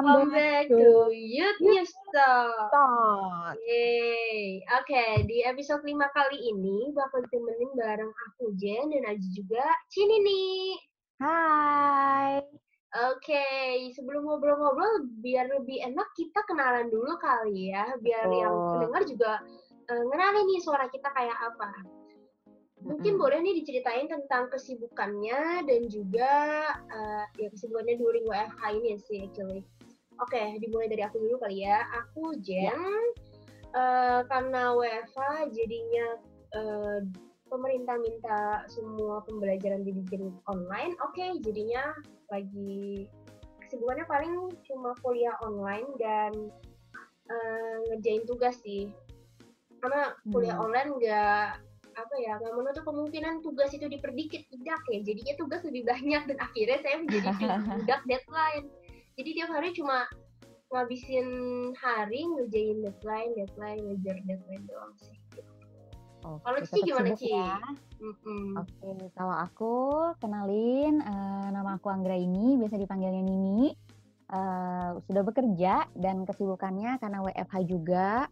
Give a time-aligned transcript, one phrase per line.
[0.00, 2.72] Welcome back to Youth News Talk.
[2.72, 3.52] Talk.
[4.80, 9.60] Oke, di episode 5 kali ini bakal ditemenin bareng aku Jen dan Aji juga
[9.92, 10.64] Cini nih.
[11.20, 12.40] Hai.
[13.12, 13.44] Oke,
[13.92, 18.72] sebelum ngobrol-ngobrol biar lebih enak kita kenalan dulu kali ya, biar yang Betul.
[18.72, 19.32] pendengar juga
[19.84, 21.76] eh, ngenalin nih suara kita kayak apa.
[22.88, 23.20] Mungkin Mm-mm.
[23.20, 26.32] boleh nih diceritain tentang kesibukannya dan juga
[26.88, 29.60] eh, ya kesibukannya during WFH ini sih actually.
[30.20, 31.84] Oke, dimulai dari aku dulu kali ya.
[32.04, 32.76] Aku Jen,
[33.72, 36.06] eh, karena WFH jadinya
[36.50, 36.98] eh,
[37.48, 40.94] pemerintah minta semua pembelajaran dibikin online.
[41.02, 41.96] Oke, jadinya
[42.28, 43.08] lagi
[43.64, 44.34] kesibukannya paling
[44.68, 46.32] cuma kuliah online dan
[47.30, 48.92] eh, ngerjain tugas sih.
[49.80, 50.68] Karena kuliah Hmm.
[50.68, 51.46] online nggak
[52.00, 56.38] apa ya nggak menutup kemungkinan tugas itu diperdikit tidak ya jadinya tugas lebih banyak dan
[56.40, 57.28] akhirnya saya menjadi
[57.82, 58.66] budak deadline
[59.18, 60.06] jadi tiap hari cuma
[60.70, 61.28] ngabisin
[61.74, 65.18] hari ngerjain deadline deadline ngejar deadline doang sih
[66.20, 67.32] Oke, Kalau tetap gimana, Ci?
[67.32, 67.56] ya.
[67.96, 68.60] Mm-mm.
[68.60, 69.74] Oke, kalau aku
[70.20, 73.72] kenalin eh, nama aku Anggra ini biasa dipanggilnya Nini.
[74.28, 78.28] Eh, sudah bekerja dan kesibukannya karena WFH juga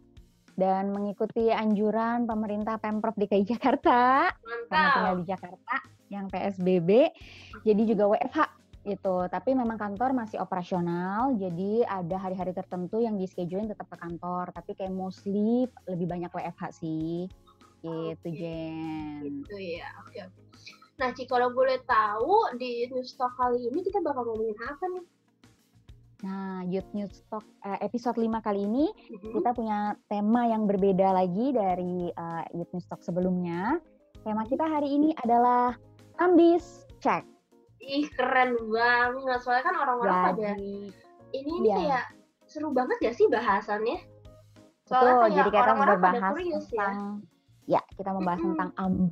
[0.59, 4.27] dan mengikuti anjuran pemerintah Pemprov DKI Jakarta
[4.67, 5.75] karena tinggal mantap di Jakarta
[6.11, 6.89] yang PSBB
[7.63, 9.27] jadi juga WFH gitu.
[9.27, 14.51] Tapi memang kantor masih operasional jadi ada hari-hari tertentu yang di schedulein tetap ke kantor.
[14.55, 17.27] Tapi kayak mostly lebih banyak WFH sih.
[17.79, 18.27] Gitu.
[18.35, 19.43] Jen.
[19.43, 19.87] Gitu ya.
[20.03, 20.41] Oke oke.
[20.99, 25.05] Nah Ci kalau boleh tahu di news talk kali ini kita bakal ngomongin apa nih?
[26.19, 29.39] Nah Youth News Talk eh, episode 5 kali ini Mm-mm.
[29.39, 33.79] kita punya tema yang berbeda lagi dari eh, Youth News Talk sebelumnya.
[34.27, 35.79] Tema kita hari ini adalah
[36.19, 37.23] ambis check
[37.79, 40.91] ih keren banget soalnya kan orang-orang pada jadi
[41.35, 41.75] ini ini Iya.
[41.77, 42.05] kayak
[42.49, 43.97] seru banget gak sih bahasannya
[44.89, 46.69] Betul, kayak jadi kita orang-orang pada membahas curious ya.
[46.73, 46.97] tentang
[47.69, 47.81] ya.
[47.93, 48.49] kita membahas Mm-mm.
[48.57, 49.07] tentang ambi.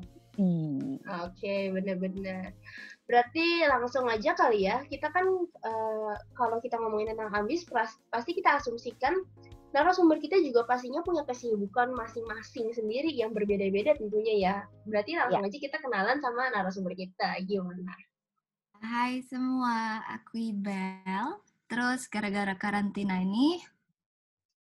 [1.26, 2.54] Oke, bener-bener.
[3.10, 4.86] Berarti langsung aja kali ya.
[4.86, 7.66] Kita kan eh, kalau kita ngomongin tentang ambis,
[8.10, 9.18] pasti kita asumsikan
[9.74, 14.56] narasumber kita juga pastinya punya kesibukan masing-masing sendiri yang berbeda-beda tentunya ya.
[14.90, 17.38] Berarti langsung aja kita kenalan sama narasumber kita.
[17.46, 17.94] Gimana?
[18.78, 21.42] Hai semua, aku Ibel.
[21.66, 23.58] Terus gara-gara karantina ini,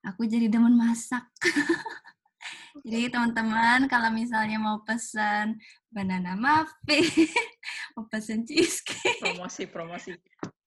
[0.03, 1.31] aku jadi demen masak.
[2.91, 5.59] jadi teman-teman kalau misalnya mau pesan
[5.95, 7.07] banana muffin,
[7.95, 10.13] mau pesan cheesecake, promosi promosi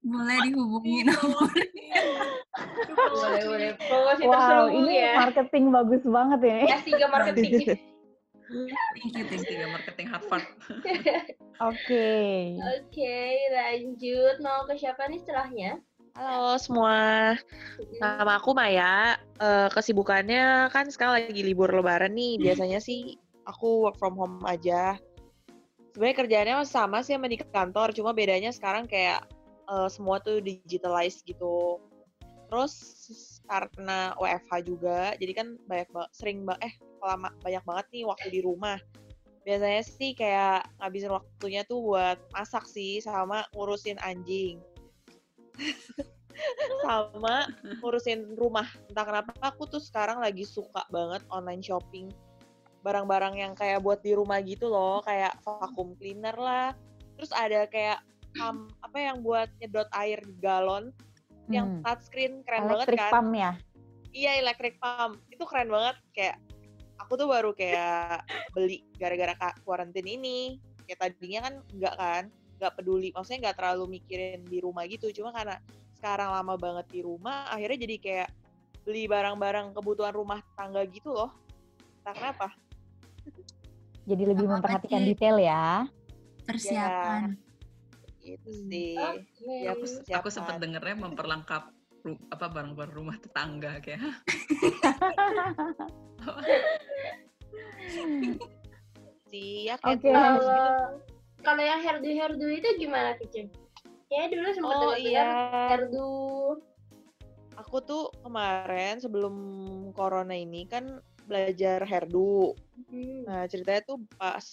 [0.03, 1.67] boleh dihubungi nomornya.
[3.15, 3.69] boleh, boleh.
[3.79, 5.15] Promosi Wow, ini ya.
[5.15, 6.57] marketing bagus banget ya.
[6.83, 7.79] S3 marketing.
[8.51, 9.55] Thank you, thank you.
[9.55, 10.45] tiga marketing Harvard
[11.71, 12.11] Oke.
[12.59, 13.17] Oke,
[13.55, 14.35] lanjut.
[14.43, 15.79] Mau ke siapa nih setelahnya?
[16.13, 17.33] Halo semua,
[17.97, 19.17] nama aku Maya.
[19.41, 22.37] Eh, kesibukannya kan sekarang lagi libur lebaran nih.
[22.37, 23.17] Biasanya sih
[23.49, 24.99] aku work from home aja.
[25.95, 29.25] Sebenarnya kerjaannya masih sama sih sama di kantor, cuma bedanya sekarang kayak
[29.71, 31.81] eh, semua tuh digitalize gitu.
[32.51, 32.73] Terus
[33.45, 38.27] karena WFH juga, jadi kan banyak banget, sering banget, eh lama banyak banget nih waktu
[38.31, 38.79] di rumah.
[39.43, 44.63] Biasanya sih kayak ngabisin waktunya tuh buat masak sih, sama ngurusin anjing
[46.85, 47.47] sama
[47.81, 48.65] ngurusin rumah.
[48.89, 52.09] Entah kenapa aku tuh sekarang lagi suka banget online shopping.
[52.83, 56.75] Barang-barang yang kayak buat di rumah gitu loh, kayak vacuum cleaner lah.
[57.15, 58.03] Terus ada kayak
[58.41, 60.87] um, apa yang buat nyedot air di
[61.47, 61.81] galon yang Hmm.
[61.83, 63.11] touchscreen keren Electric banget kan.
[63.11, 63.51] pump ya.
[64.13, 65.13] Iya, electric pump.
[65.27, 66.37] Itu keren banget kayak
[67.01, 68.23] aku tuh baru kayak
[68.53, 69.33] beli gara-gara
[69.65, 70.39] quarantine ini.
[70.85, 72.23] Kayak tadinya kan enggak kan,
[72.59, 73.09] nggak peduli.
[73.15, 75.09] Maksudnya nggak terlalu mikirin di rumah gitu.
[75.11, 75.57] Cuma karena
[75.97, 78.29] sekarang lama banget di rumah, akhirnya jadi kayak
[78.83, 81.31] beli barang-barang kebutuhan rumah tangga gitu loh.
[82.03, 82.47] Entah kenapa.
[84.03, 85.87] Jadi lebih memperhatikan detail ya.
[86.43, 87.39] Persiapan.
[87.39, 87.42] Gitu
[88.23, 88.69] Hmm.
[88.71, 88.95] sih.
[88.95, 89.53] Oke.
[89.67, 91.63] Ya, aku, aku sempat dengernya memperlengkap
[92.03, 94.15] ru- apa barang-barang rumah tetangga kayak "Hah,
[99.31, 100.07] sih ya kayak Oke.
[100.07, 100.71] tulis Kalau gitu.
[101.43, 103.47] kalau yang herdu herdu itu gimana Kicin?
[104.07, 105.25] Kayaknya dulu sempat Oh iya.
[105.73, 106.11] herdu.
[107.59, 109.35] Aku tuh kemarin sebelum
[109.93, 112.53] corona ini kan belajar herdu.
[112.89, 113.23] Hmm.
[113.25, 114.43] Nah, ceritanya tuh pas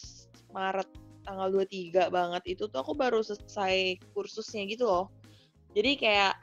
[0.52, 0.88] Maret
[1.24, 5.06] tanggal 23 banget itu tuh aku baru selesai kursusnya gitu loh.
[5.72, 6.34] Jadi kayak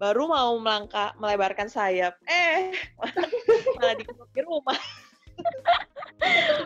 [0.00, 2.16] baru mau melangkah melebarkan sayap.
[2.24, 2.72] Eh,
[3.76, 4.78] malah di rumah.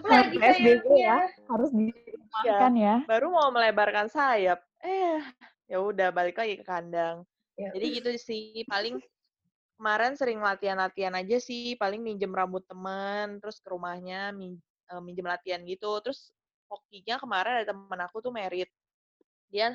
[0.04, 2.96] Lagi PSBB ya, harus dirumahkan ya.
[3.06, 4.62] Baru mau melebarkan sayap.
[4.84, 5.18] Eh,
[5.66, 7.26] ya udah balik lagi ke kandang.
[7.58, 7.70] Ya.
[7.74, 8.98] Jadi gitu sih, paling
[9.78, 15.26] kemarin sering latihan-latihan aja sih, paling minjem rambut temen, terus ke rumahnya min- eh, minjem
[15.26, 15.98] latihan gitu.
[16.04, 16.30] Terus
[16.74, 18.66] hokinya kemarin ada temen aku tuh merit.
[19.52, 19.70] Dia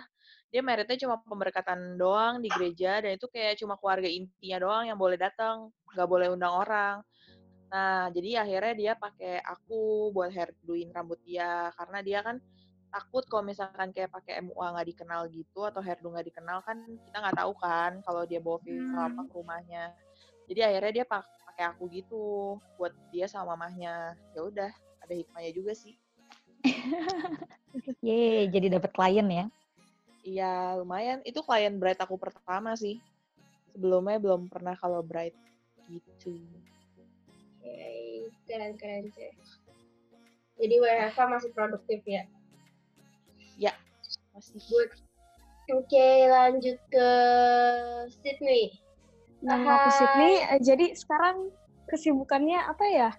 [0.51, 4.97] dia meritnya cuma pemberkatan doang di gereja dan itu kayak cuma keluarga intinya doang yang
[4.99, 6.95] boleh datang, nggak boleh undang orang.
[7.69, 12.41] Nah, jadi akhirnya dia pakai aku buat hairdoin rambut dia karena dia kan
[12.89, 17.17] takut kalau misalkan kayak pakai MUA nggak dikenal gitu atau hairdo nggak dikenal kan kita
[17.21, 19.29] nggak tahu kan kalau dia bawa apa Hmm.
[19.29, 19.93] ke rumahnya.
[20.49, 24.17] Jadi akhirnya dia pak- pakai aku gitu buat dia sama mamahnya.
[24.33, 24.71] Ya udah,
[25.05, 25.93] ada hikmahnya juga sih.
[28.05, 29.45] Yeay, jadi dapat klien ya.
[30.23, 31.19] Iya, lumayan.
[31.23, 32.99] Itu klien bright aku pertama sih.
[33.71, 35.35] Sebelumnya belum pernah kalau bright
[35.87, 36.35] gitu.
[37.59, 39.31] Oke, keren keren sih.
[40.59, 42.27] Jadi WFH masih produktif ya.
[44.39, 44.91] Masih Good.
[45.75, 47.09] Oke, lanjut ke
[48.23, 48.71] Sydney.
[49.43, 49.97] Nah, aku Hai.
[49.99, 51.51] Sydney, eh, jadi sekarang
[51.91, 53.11] kesibukannya apa ya?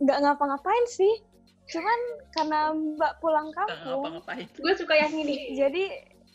[0.00, 1.20] Nggak ngapa-ngapain sih.
[1.70, 2.00] Cuman
[2.34, 4.02] karena Mbak pulang Nggak kampung.
[4.58, 5.54] Gue suka yang ini.
[5.54, 5.84] jadi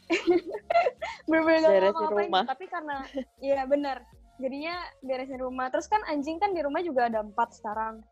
[1.30, 2.30] ngapa-ngapain.
[2.30, 2.44] rumah.
[2.46, 2.98] Tapi karena,
[3.42, 4.06] iya bener.
[4.40, 5.68] Jadinya beresin rumah.
[5.72, 8.04] Terus kan anjing kan di rumah juga ada empat sekarang.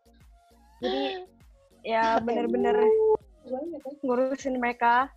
[0.84, 1.24] Jadi
[1.96, 3.66] ya bener-bener kan?
[4.04, 5.12] ngurusin mereka.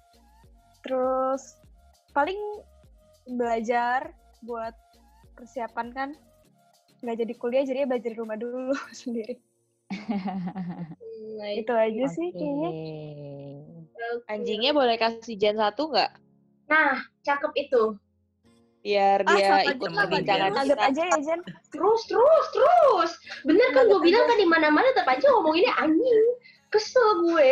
[0.87, 1.59] Terus
[2.15, 2.39] paling
[3.27, 4.15] belajar
[4.47, 4.75] buat
[5.35, 6.11] persiapan kan
[7.05, 8.73] nggak jadi kuliah jadi belajar di rumah dulu
[9.05, 9.37] sendiri
[11.37, 12.41] Nah, itu aja sih Oke.
[12.41, 12.71] kayaknya.
[14.33, 16.17] Anjingnya boleh kasih Jen satu nggak?
[16.73, 17.93] Nah, cakep itu.
[18.81, 20.61] Biar ah dia ikut perbincangan Jen.
[20.65, 20.89] anggap kita.
[20.89, 23.13] aja ya Jen Terus, terus, terus.
[23.45, 26.25] Bener kan gue bilang kan di mana-mana tetap aja ngomonginnya anjing.
[26.73, 27.51] Kesel gue.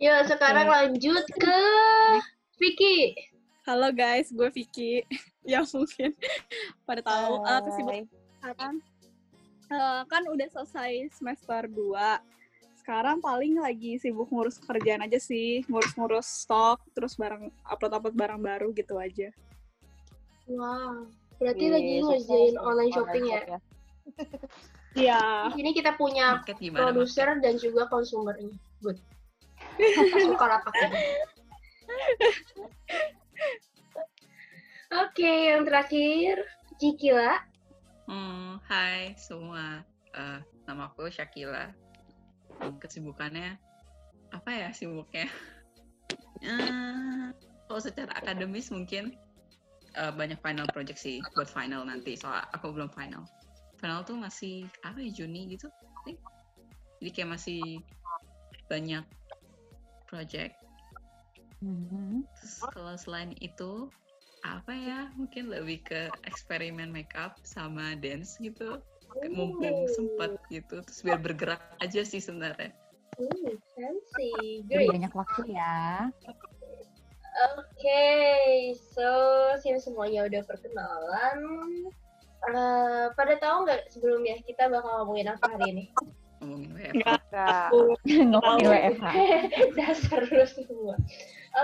[0.04, 1.60] ya, sekarang lanjut ke
[2.56, 3.12] Vicky.
[3.68, 5.04] Halo guys, gue Vicky.
[5.44, 6.16] yang mungkin
[6.88, 8.80] pada tahu eh, kesibukan
[9.72, 12.20] Eh, kan udah selesai semester 2.
[12.84, 18.68] Sekarang paling lagi sibuk ngurus kerjaan aja sih, ngurus-ngurus stok, terus barang upload-upload barang baru
[18.76, 19.32] gitu aja.
[20.44, 21.08] Wow.
[21.40, 23.40] Berarti lagi sukses ngerjain online shopping ya.
[24.94, 25.50] Iya.
[25.50, 28.54] Di sini kita punya produser dan juga konsumernya.
[28.78, 29.02] Good.
[30.30, 30.86] Suka lapaknya.
[35.02, 36.46] Oke, yang terakhir
[36.78, 37.42] Cikila.
[38.04, 39.80] Hmm, hai semua.
[40.12, 41.72] Eh, nama aku Shakila.
[42.60, 43.56] Hmm, Kesibukannya
[44.32, 45.28] apa ya sibuknya?
[46.44, 47.32] Eh,
[47.64, 49.16] kalau secara akademis mungkin
[49.96, 52.20] eh, banyak final project sih buat final nanti.
[52.20, 53.24] Soal aku belum final.
[53.80, 55.72] Final tuh masih apa ya Juni gitu.
[57.00, 57.80] Jadi kayak masih
[58.68, 59.08] banyak
[60.04, 60.60] project.
[61.64, 62.28] Mhm.
[62.36, 63.88] Terus kalau selain itu
[64.44, 68.76] apa ya mungkin lebih ke eksperimen makeup sama dance gitu
[69.32, 72.76] mumpung sempat gitu terus biar bergerak aja sih sebenarnya
[73.14, 74.66] Hmm, fancy.
[74.66, 74.94] Jadi Great.
[74.98, 76.10] banyak waktu ya.
[77.54, 78.06] Oke,
[78.94, 79.06] so
[79.62, 81.38] sini semuanya udah perkenalan.
[82.44, 85.84] Eh, pada tahu nggak sebelumnya kita bakal ngomongin apa hari ini?
[86.44, 87.68] Ngomongin WFH Enggak.
[88.30, 89.06] Ngomongin WFH.
[89.78, 90.94] Dasar lu semua.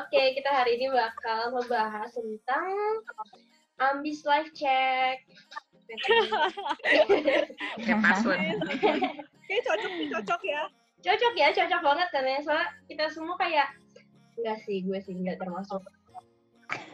[0.00, 2.72] Oke, kita hari ini bakal membahas tentang
[3.80, 5.20] ambis life check.
[7.82, 8.38] kayak password
[9.50, 10.62] Kayak cocok nih, cocok ya.
[11.02, 12.38] cocok ya, cocok banget kan ya.
[12.46, 13.74] Soalnya kita semua kayak
[14.38, 15.82] enggak sih, gue sih enggak termasuk.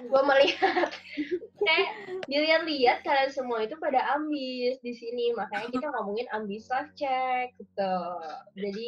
[0.07, 0.89] Gue melihat
[1.67, 1.91] kayak
[2.31, 7.95] dilihat-lihat kalian semua itu pada ambis di sini, makanya kita ngomongin ambis life check gitu.
[8.55, 8.87] Jadi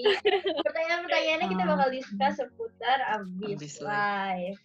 [0.62, 4.60] pertanyaan-pertanyaannya kita bakal discuss seputar ambis, Ambis life.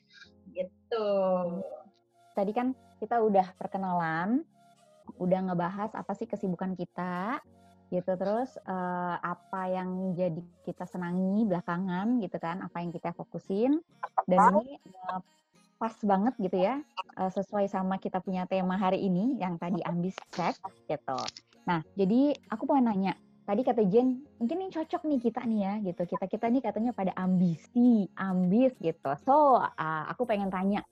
[0.54, 1.12] Gitu.
[2.38, 4.46] Tadi kan kita udah perkenalan,
[5.18, 7.42] udah ngebahas apa sih kesibukan kita,
[7.90, 8.14] gitu.
[8.14, 12.62] Terus eh, apa yang jadi kita senangi belakangan, gitu kan?
[12.62, 13.82] Apa yang kita fokusin.
[14.30, 15.20] Dan ini eh,
[15.84, 16.80] pas banget gitu ya,
[17.20, 20.56] eh, sesuai sama kita punya tema hari ini yang tadi ambis check,
[20.88, 21.20] gitu.
[21.68, 23.20] Nah, jadi aku mau nanya.
[23.44, 26.16] Tadi kata Jen, mungkin ini cocok nih kita nih ya, gitu.
[26.16, 29.12] Kita kita nih katanya pada ambisi, ambis gitu.
[29.28, 30.88] So, ah, aku pengen tanya,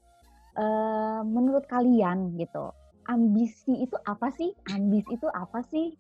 [0.60, 2.76] eh, menurut kalian gitu,
[3.08, 4.52] ambisi itu apa sih?
[4.76, 5.96] Ambis itu apa sih?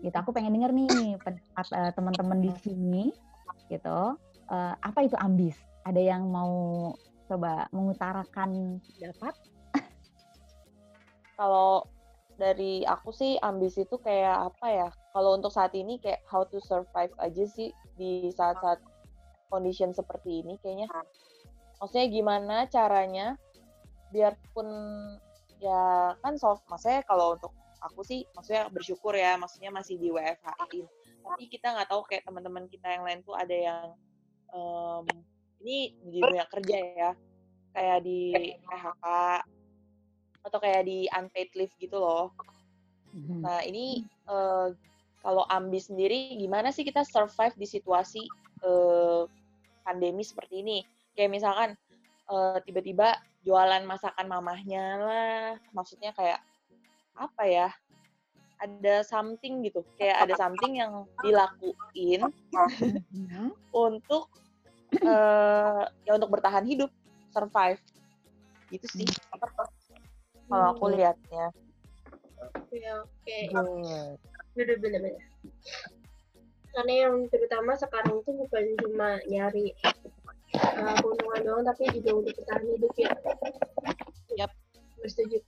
[0.00, 0.16] Gitu.
[0.16, 3.04] Aku pengen denger nih pendapat eh, teman-teman di sini,
[3.68, 4.16] gitu.
[4.80, 5.60] Apa itu ambis?
[5.84, 6.88] Ada yang mau
[7.28, 9.34] coba mengutarakan pendapat?
[11.34, 11.88] Kalau
[12.34, 14.88] dari aku sih ambisi itu kayak apa ya?
[15.14, 18.82] Kalau untuk saat ini kayak how to survive aja sih di saat-saat
[19.48, 20.90] condition seperti ini kayaknya.
[21.74, 23.36] maksudnya gimana caranya
[24.14, 24.68] biarpun
[25.58, 27.52] ya kan soft maksudnya kalau untuk
[27.82, 32.64] aku sih maksudnya bersyukur ya maksudnya masih di WFH tapi kita nggak tahu kayak teman-teman
[32.70, 33.84] kita yang lain tuh ada yang
[34.54, 35.04] em,
[35.64, 37.10] ini di dunia kerja ya
[37.72, 38.20] kayak di
[38.68, 39.04] PHK
[40.44, 42.28] atau kayak di unpaid leave gitu loh
[43.14, 43.46] Mhm.
[43.46, 44.68] Nah, ini eh,
[45.22, 48.22] kalau Ambi sendiri gimana sih kita survive di situasi
[48.66, 49.22] eh,
[49.86, 50.82] pandemi seperti ini?
[51.14, 51.70] Kayak misalkan
[52.26, 53.14] eh, tiba-tiba
[53.46, 56.42] jualan masakan mamahnya lah, maksudnya kayak
[57.14, 57.68] apa ya?
[58.58, 62.26] Ada something gitu, kayak ada something yang dilakuin
[63.14, 63.54] Mhm.
[63.86, 64.26] untuk
[65.02, 66.90] eh, ya untuk bertahan hidup,
[67.34, 67.80] survive.
[68.70, 69.08] Gitu sih.
[70.48, 70.96] Kalau aku Hmm.
[71.00, 71.46] lihatnya.
[72.44, 73.38] Oke, oke.
[73.48, 74.18] Good.
[74.54, 75.24] Bener, bener, bener.
[76.74, 79.70] Karena yang terutama sekarang itu bukan cuma nyari
[80.58, 83.10] uh, keuntungan doang, tapi juga untuk bertahan hidup ya.
[84.42, 84.50] Yap.
[84.98, 85.38] Bersetuju.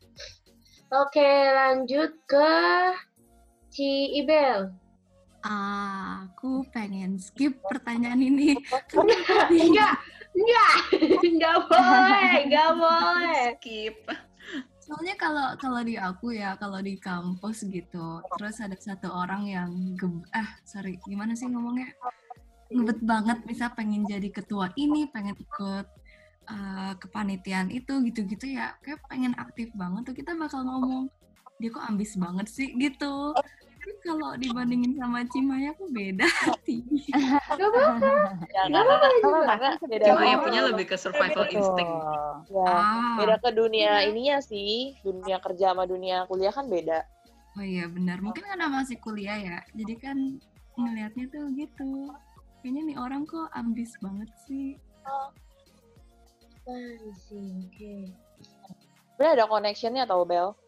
[0.95, 2.51] Oke, lanjut ke
[3.75, 4.71] Ci Ibel.
[5.47, 8.59] Aku pengen skip pertanyaan ini.
[9.47, 9.95] Enggak,
[10.35, 10.73] enggak,
[11.23, 13.43] enggak boleh, enggak boleh.
[13.55, 13.97] Skip.
[14.83, 19.71] Soalnya kalau kalau di aku ya, kalau di kampus gitu, terus ada satu orang yang
[19.99, 21.91] ge- ah sorry gimana sih ngomongnya
[22.71, 25.87] ngebet banget, bisa pengen jadi ketua ini, pengen ikut
[26.47, 31.11] eh, kepanitiaan itu gitu-gitu ya, kayak pengen aktif banget tuh kita bakal ngomong
[31.59, 33.35] dia kok ambis banget sih gitu.
[33.87, 36.27] Tapi kalau dibandingin sama Cimaya aku beda
[36.67, 37.07] tinggi.
[37.15, 38.11] Enggak apa-apa.
[38.51, 39.39] Ya, karena, apa-apa juga.
[39.47, 41.95] karena beda Cuma yang sama- punya lebih ke survival instinct.
[42.51, 47.07] Ya, Ah, beda ke dunia ininya sih, dunia kerja sama dunia kuliah kan beda.
[47.55, 48.19] oh iya benar.
[48.19, 50.19] Mungkin karena masih kuliah ya, jadi kan
[50.75, 52.11] ngelihatnya tuh gitu.
[52.61, 54.75] Kayaknya nih orang kok ambis banget sih.
[57.23, 57.95] Sih, oke.
[59.15, 60.59] Sebenarnya ada connectionnya tau Bel.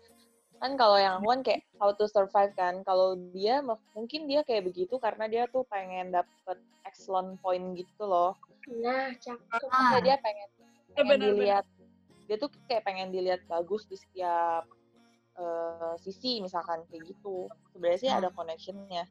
[0.59, 2.83] Kan kalau yang aku kan kayak how to survive kan.
[2.83, 3.63] Kalau dia
[3.95, 8.35] mungkin dia kayak begitu karena dia tuh pengen dapet excellent point gitu loh.
[8.67, 9.61] Nah, cakep.
[9.71, 10.03] Ah.
[10.03, 10.49] Dia pengen
[10.93, 11.27] pengen benar-benar.
[11.31, 11.65] dilihat
[12.27, 14.67] dia tuh kayak pengen dilihat bagus di setiap
[15.39, 17.47] eh, sisi misalkan kayak gitu.
[17.71, 18.19] Sebenarnya sih Ah.
[18.19, 19.07] ada connectionnya.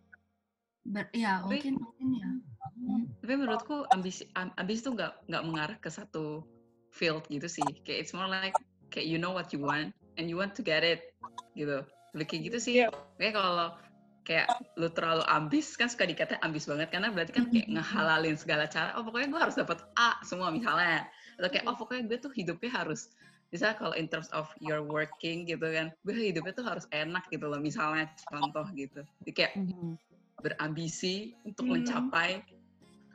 [0.84, 2.30] Ber- ya Tapi- mungkin mungkin ya.
[2.68, 3.04] Hmm.
[3.24, 6.44] Tapi menurutku ambisi am- ambis tuh nggak nggak mengarah ke satu
[6.92, 7.64] field gitu sih.
[7.88, 8.56] Kayak it's more like
[8.92, 11.14] kayak you know what you want and you want to get it
[11.54, 11.86] gitu.
[12.18, 12.74] Lebih kayak gitu sih.
[12.84, 12.90] Iya.
[13.22, 13.70] Kayak kalau
[14.28, 18.68] kayak lu terlalu ambis kan suka dikata ambis banget karena berarti kan kayak ngehalalin segala
[18.68, 18.92] cara.
[19.00, 21.08] Oh pokoknya gue harus dapat A semua misalnya.
[21.40, 23.14] Atau kayak oh pokoknya gue tuh hidupnya harus
[23.56, 27.48] misalnya kalau in terms of your working gitu kan, gue hidupnya tuh harus enak gitu
[27.48, 29.08] loh misalnya contoh gitu.
[29.24, 29.96] Jadi kayak Mhm.
[30.44, 32.44] berambisi untuk mencapai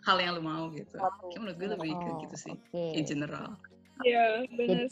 [0.09, 0.97] hal yang lu mau gitu.
[0.99, 2.55] Kayak menurut gue lebih ke Oh, gitu sih,
[2.97, 3.55] in general.
[4.03, 4.89] Iya, benar.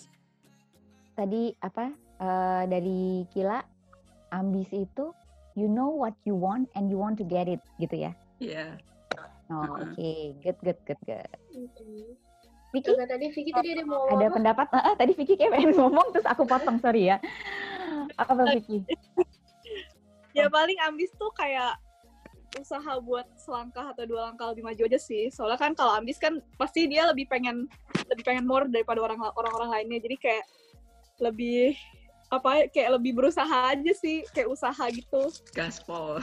[1.20, 3.60] Tadi apa eh, dari Kila
[4.32, 5.12] ambis itu
[5.52, 8.16] you know what you want and you want to get it gitu ya.
[8.40, 8.80] Iya.
[9.52, 9.92] Oh, Mm-mm.
[9.92, 11.28] Oke, good good good good.
[11.52, 12.16] Mhm.
[12.70, 14.34] Vicky tadi Vicky tadi ada mau ada apa?
[14.40, 14.66] pendapat?
[14.72, 17.20] Ah, ah, tadi Vicky kayak pengen ngomong terus aku potong sorry ya.
[18.16, 18.80] Apa Vicky?
[20.30, 21.74] Ya paling ambis tuh kayak
[22.54, 25.26] usaha buat selangkah atau dua langkah lebih maju aja sih.
[25.26, 27.66] Soalnya kan kalau ambis kan pasti dia lebih pengen
[28.06, 29.98] lebih pengen more daripada orang orang-orang lainnya.
[29.98, 30.46] Jadi kayak
[31.20, 31.76] lebih
[32.30, 35.22] apa ya, kayak lebih berusaha aja sih, kayak usaha gitu.
[35.52, 36.22] Gaspol.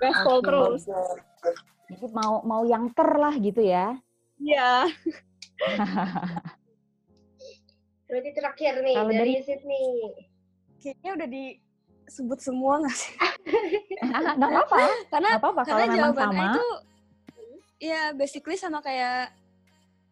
[0.00, 0.88] Gaspol terus.
[1.84, 3.94] Jadi mau mau yang ker lah gitu ya.
[4.40, 4.88] Iya.
[8.04, 9.88] Berarti terakhir nih Kalau dari dari- Sydney.
[10.78, 13.12] Kayaknya udah disebut semua nggak sih?
[14.36, 14.76] Nggak apa-apa.
[15.08, 16.52] Karena Nggak apa-apa kalau karena jawabannya sama.
[16.52, 16.66] itu
[17.80, 19.32] ya basically sama kayak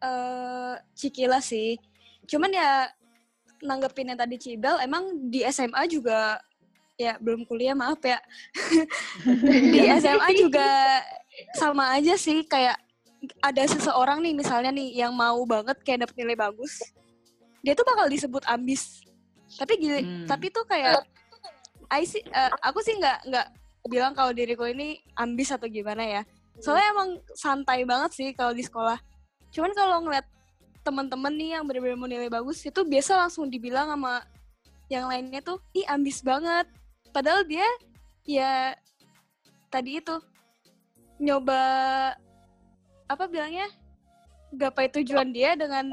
[0.00, 1.76] eh Cikila sih.
[2.24, 2.88] Cuman ya
[3.62, 6.42] nanggepin yang tadi Cibel, emang di SMA juga
[7.00, 8.18] ya belum kuliah maaf ya.
[9.72, 10.68] di SMA juga
[11.56, 12.76] sama aja sih kayak
[13.38, 16.82] ada seseorang nih misalnya nih yang mau banget kayak dapet nilai bagus.
[17.62, 19.06] Dia tuh bakal disebut ambis.
[19.54, 20.26] Tapi gini, Hmm.
[20.26, 21.06] tapi tuh kayak
[21.92, 23.46] I sih eh, aku sih nggak nggak
[23.86, 26.22] bilang kalau diriku ini ambis atau gimana ya.
[26.58, 28.98] Soalnya emang santai banget sih kalau di sekolah.
[29.52, 30.26] Cuman kalau ngeliat
[30.82, 34.26] teman-teman nih yang bener-bener mau nilai bagus itu biasa langsung dibilang sama
[34.90, 36.68] yang lainnya tuh, ih ambis banget.
[37.14, 37.64] Padahal dia
[38.26, 38.76] ya
[39.72, 40.20] tadi itu
[41.22, 41.60] nyoba
[43.08, 43.70] apa bilangnya
[44.52, 45.88] gapai tujuan dia dengan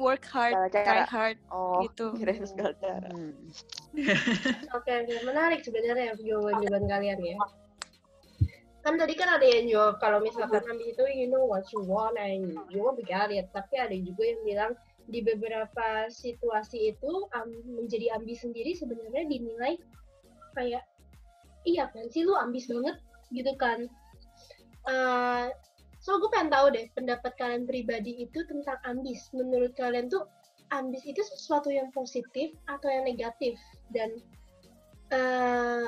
[0.00, 0.84] work hard, cara.
[0.84, 2.16] try hard Oh, gitu.
[2.16, 3.10] kirain segala cara.
[4.76, 5.14] Oke, oke.
[5.26, 7.36] menarik sebenarnya jawaban-jawaban kalian ya.
[8.80, 12.16] Kan tadi kan ada yang jawab kalau misalkan ambis itu you know what you want
[12.16, 14.72] and you want to get it tapi ada juga yang bilang
[15.10, 19.76] di beberapa situasi itu am- menjadi ambis sendiri sebenarnya dinilai
[20.54, 20.86] kayak
[21.68, 22.96] iya kan sih lu ambis banget?
[23.30, 23.84] Gitu kan.
[24.88, 25.46] Eh,
[26.00, 29.28] so gue pengen tahu deh pendapat kalian pribadi itu tentang ambis.
[29.36, 30.24] Menurut kalian tuh
[30.72, 33.58] ambis itu sesuatu yang positif atau yang negatif?
[33.92, 34.18] Dan
[35.10, 35.86] eh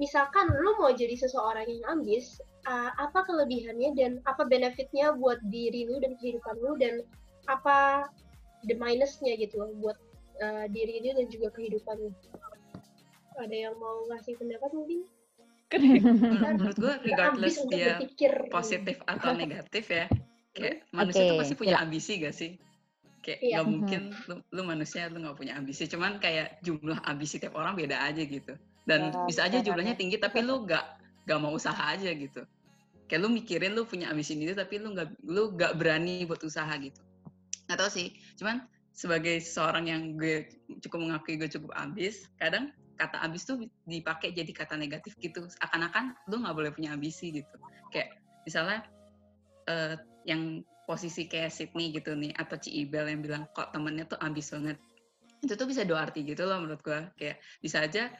[0.00, 5.84] misalkan lu mau jadi seseorang yang ambis, uh, apa kelebihannya dan apa benefitnya buat diri
[5.84, 7.04] lu dan kehidupan lu dan
[7.52, 8.08] apa
[8.64, 9.98] the minusnya gitu loh buat
[10.40, 12.10] uh, diri lu dan juga kehidupan lu.
[13.36, 15.04] Ada yang mau ngasih pendapat mungkin?
[15.70, 18.50] Menurut, menurut gue regardless dia berpikir.
[18.50, 20.10] positif atau negatif ya,
[20.50, 21.84] kayak manusia tuh Oke, pasti punya Kila.
[21.86, 22.50] ambisi gak sih?
[23.22, 23.54] Kayak Iya.
[23.54, 27.78] nggak mungkin lu, lu manusia lu nggak punya ambisi, cuman kayak jumlah ambisi tiap orang
[27.78, 28.58] beda aja gitu.
[28.90, 30.84] Dan Ya, bisa aja jumlahnya tinggi tapi lu nggak
[31.30, 32.42] nggak mau usaha aja gitu.
[33.06, 36.70] Kayak lu mikirin lu punya ambisi ini tapi lu nggak lu nggak berani buat usaha
[36.82, 36.98] gitu.
[37.70, 40.50] Nggak tahu sih, cuman sebagai seorang yang gue
[40.82, 45.46] cukup mengakui gue cukup ambis, kadang kata ambis tuh dipakai jadi kata negatif gitu.
[45.62, 47.54] Akan-akan lu nggak boleh punya ambisi gitu.
[47.94, 48.82] Kayak misalnya
[49.70, 49.94] eh,
[50.26, 54.50] yang posisi kayak Sydney gitu nih atau Ci Ibel yang bilang kok temennya tuh ambis
[54.50, 54.76] banget.
[55.40, 57.00] Itu tuh bisa dua arti gitu loh menurut gue.
[57.14, 58.10] Kayak bisa aja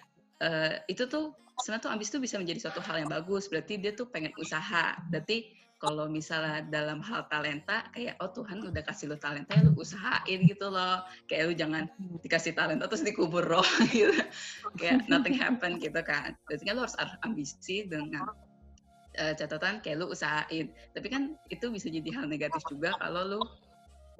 [0.40, 3.46] eh, itu tuh sebenarnya tuh ambis tuh bisa menjadi suatu hal yang bagus.
[3.52, 4.96] Berarti dia tuh pengen usaha.
[5.12, 9.72] Berarti kalau misalnya dalam hal talenta kayak oh Tuhan udah kasih lu talenta ya lu
[9.76, 11.04] usahain gitu loh.
[11.28, 11.82] Kayak lu jangan
[12.20, 14.12] dikasih talenta terus dikubur roh gitu.
[14.76, 16.36] Kayak nothing happen gitu kan.
[16.48, 18.28] Berarti kan lu harus ambisi dengan
[19.16, 20.72] eh, catatan kayak lu usahain.
[20.96, 23.40] Tapi kan itu bisa jadi hal negatif juga kalau lu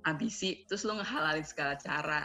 [0.08, 2.24] ambisi terus lu ngehalalin segala cara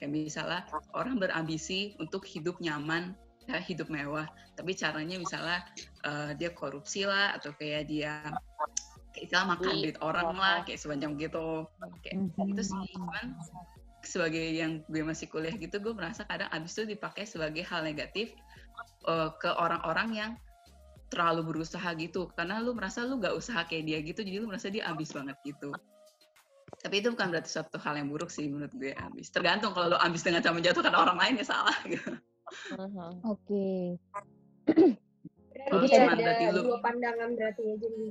[0.00, 0.64] kayak misalnya
[0.96, 3.12] orang berambisi untuk hidup nyaman
[3.44, 4.24] ya hidup mewah.
[4.56, 5.60] Tapi caranya misalnya
[6.08, 8.24] eh, dia korupsi lah atau kayak dia
[9.12, 11.68] kayak istilah makan duit orang lah kayak sepanjang gitu.
[12.00, 12.56] Kayak Mhm.
[12.56, 12.80] itu sih.
[12.96, 13.36] Cuman
[14.00, 18.32] sebagai yang gue masih kuliah gitu gue merasa kadang abis itu dipakai sebagai hal negatif
[19.04, 20.32] eh, ke orang-orang yang
[21.12, 22.32] terlalu berusaha gitu.
[22.32, 25.36] Karena lu merasa lu gak usaha kayak dia gitu jadi lu merasa dia ambis banget
[25.44, 25.76] gitu
[26.80, 29.98] tapi itu bukan berarti suatu hal yang buruk sih menurut gue ambis tergantung kalau lu
[30.00, 32.12] ambis dengan cara menjatuhkan orang lain ya salah gitu
[32.50, 33.22] Mhm.
[33.30, 33.94] Oke.
[34.66, 38.06] Berarti Jadi ada berarti lu- dua pandangan berarti ya jadi.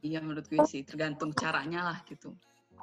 [0.00, 2.32] iya menurut gue sih tergantung caranya lah gitu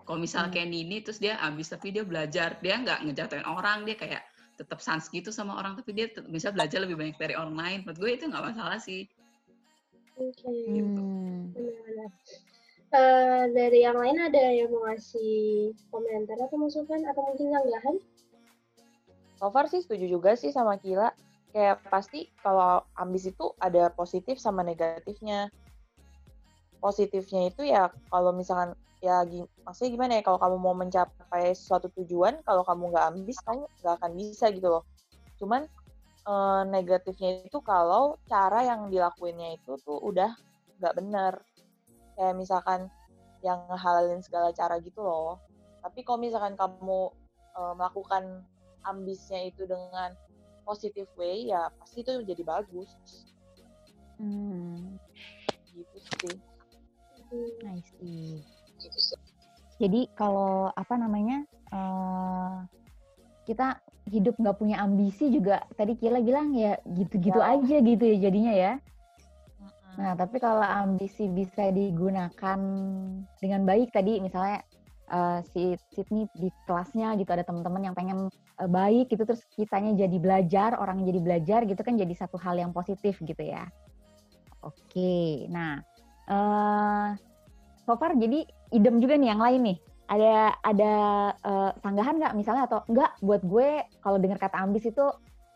[0.06, 3.98] kalau misalnya kayak Nini terus dia ambis tapi dia belajar dia nggak ngejatuhin orang dia
[3.98, 4.22] kayak
[4.58, 7.80] tetap sans gitu sama orang tapi dia tetap bisa belajar lebih banyak dari orang lain
[7.82, 9.10] menurut gue itu nggak masalah sih
[10.18, 10.54] Oke.
[10.70, 11.58] Hmm.
[12.92, 17.96] Eh, dari yang lain ada yang mau ngasih komentar atau masukan atau mungkin tanggapan?
[19.40, 21.16] So far sih setuju juga sih sama Kila.
[21.56, 25.48] Kayak pasti kalau ambis itu ada positif sama negatifnya.
[26.84, 29.24] Positifnya itu ya kalau misalkan ya
[29.64, 33.94] maksudnya gimana ya kalau kamu mau mencapai suatu tujuan kalau kamu nggak ambis kamu nggak
[34.04, 34.84] akan bisa gitu loh.
[35.40, 35.64] Cuman
[36.28, 40.36] eh, negatifnya itu kalau cara yang dilakuinnya itu tuh udah
[40.84, 41.40] nggak benar.
[42.22, 42.86] Kayak misalkan
[43.42, 45.42] yang ngehalalin segala cara gitu loh.
[45.82, 47.10] Tapi kalau misalkan kamu
[47.58, 48.46] eh, melakukan
[48.86, 50.14] ambisnya itu dengan
[50.62, 52.94] positive way ya pasti itu jadi bagus
[54.22, 55.02] Hmm.
[55.74, 56.38] gitu sih
[57.66, 58.38] I see.
[59.82, 61.42] Jadi kalau apa namanya
[61.74, 62.56] eh,
[63.50, 63.82] kita
[64.14, 67.58] hidup nggak punya ambisi juga tadi Kila bilang ya gitu-gitu Ya.
[67.58, 68.72] aja gitu ya jadinya ya.
[70.00, 72.60] Nah tapi kalau ambisi bisa digunakan
[73.44, 74.64] dengan baik tadi misalnya
[75.12, 79.92] eh, si Sydney di kelasnya gitu ada teman-teman yang pengen eh, baik gitu terus kitanya
[80.08, 83.68] jadi belajar orang jadi belajar gitu kan jadi satu hal yang positif gitu ya.
[84.62, 85.82] Oke, nah
[86.32, 87.08] eh
[87.84, 89.78] so far jadi idem juga nih yang lain nih.
[90.12, 90.94] Ada ada
[91.36, 95.06] eh, sanggahan nggak misalnya atau enggak buat gue kalau dengar kata ambis itu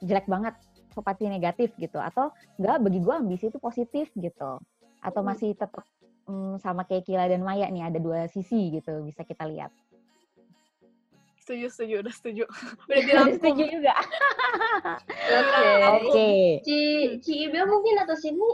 [0.03, 0.53] jelek banget,
[0.95, 4.57] sopati negatif gitu atau enggak bagi gue ambisi itu positif gitu.
[5.03, 5.83] Atau masih tetap
[6.25, 9.69] mm, sama kayak Kila dan Maya nih ada dua sisi gitu bisa kita lihat.
[11.45, 12.43] Setuju, setuju, udah setuju.
[12.89, 13.37] Udah dirangkum.
[13.37, 13.93] Setuju juga.
[15.29, 15.69] Oke.
[15.93, 16.29] Oke.
[16.65, 16.77] Ci,
[17.21, 18.49] Ci Ibel mungkin atau sini.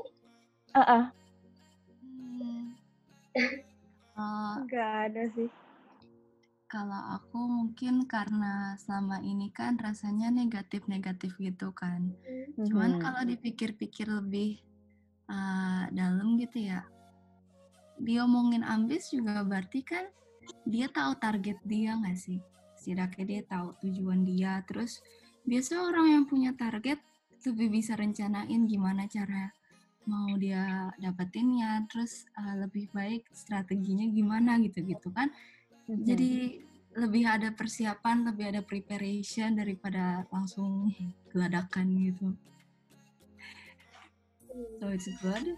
[2.04, 2.76] Hmm.
[3.32, 3.56] Eh,
[4.68, 5.48] Gak ada sih.
[6.72, 12.16] Kalau aku mungkin karena selama ini kan rasanya negatif-negatif gitu kan.
[12.64, 13.02] Cuman Mhm.
[13.04, 14.64] kalau dipikir-pikir lebih
[15.28, 16.88] uh, dalam gitu ya,
[18.00, 20.08] diomongin ambis juga berarti kan
[20.64, 22.40] dia tahu target dia nggak sih?
[22.80, 24.64] Setidaknya dia tahu tujuan dia.
[24.64, 25.04] Terus
[25.44, 27.04] biasa orang yang punya target
[27.44, 29.52] lebih bisa rencanain gimana cara
[30.08, 35.30] mau dia dapetinnya terus uh, lebih baik strateginya gimana gitu-gitu kan
[35.92, 36.32] Jadi
[36.92, 40.92] lebih ada persiapan lebih ada preparation daripada langsung
[41.32, 42.36] geladakan gitu
[44.80, 45.56] so it's good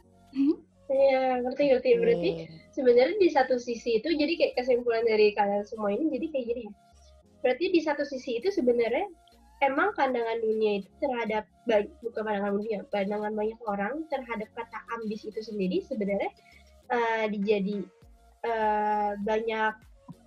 [0.93, 1.89] Iya, ngerti ngerti.
[1.95, 2.45] Berarti Oke.
[2.75, 6.61] sebenarnya di satu sisi itu jadi kayak kesimpulan dari kalian semua ini jadi kayak gini
[6.67, 6.73] ya.
[7.39, 9.07] Berarti di satu sisi itu sebenarnya
[9.63, 11.47] emang pandangan dunia itu terhadap
[12.03, 16.29] bukan pandangan dunia, pandangan banyak orang terhadap kata ambis itu sendiri sebenarnya
[16.91, 17.79] eh, dijadi
[18.43, 19.73] eh, banyak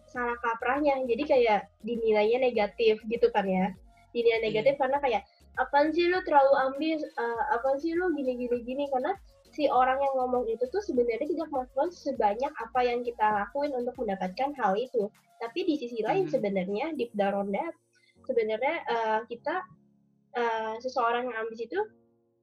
[0.07, 1.03] salah kaprahnya.
[1.05, 3.75] Jadi kayak dinilainya negatif gitu kan ya.
[4.15, 5.23] Dinilai negatif karena kayak
[5.57, 9.13] apaan sih lu terlalu ambis, eh, apaan sih lu gini gini gini karena
[9.53, 13.97] si orang yang ngomong itu tuh sebenarnya tidak melakukan sebanyak apa yang kita lakuin untuk
[13.97, 15.09] mendapatkan hal itu.
[15.41, 16.33] Tapi di sisi lain Mhm.
[16.33, 16.87] sebenarnya
[17.37, 17.75] on that,
[18.25, 19.65] sebenarnya eh, kita
[20.37, 21.81] eh, seseorang yang ambis itu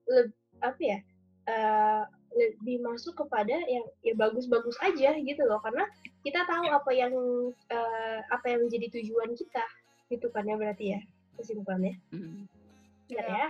[0.10, 0.34] leb-
[0.66, 0.98] apa ya
[1.46, 5.86] eh, lebih masuk kepada yang ya bagus-bagus aja gitu loh karena
[6.26, 7.14] kita tahu apa yang
[7.70, 9.66] eh, apa yang menjadi tujuan kita
[10.10, 11.00] gitu kan ya berarti ya
[11.38, 12.46] kesimpulannya Hmm.
[13.10, 13.48] Benar ya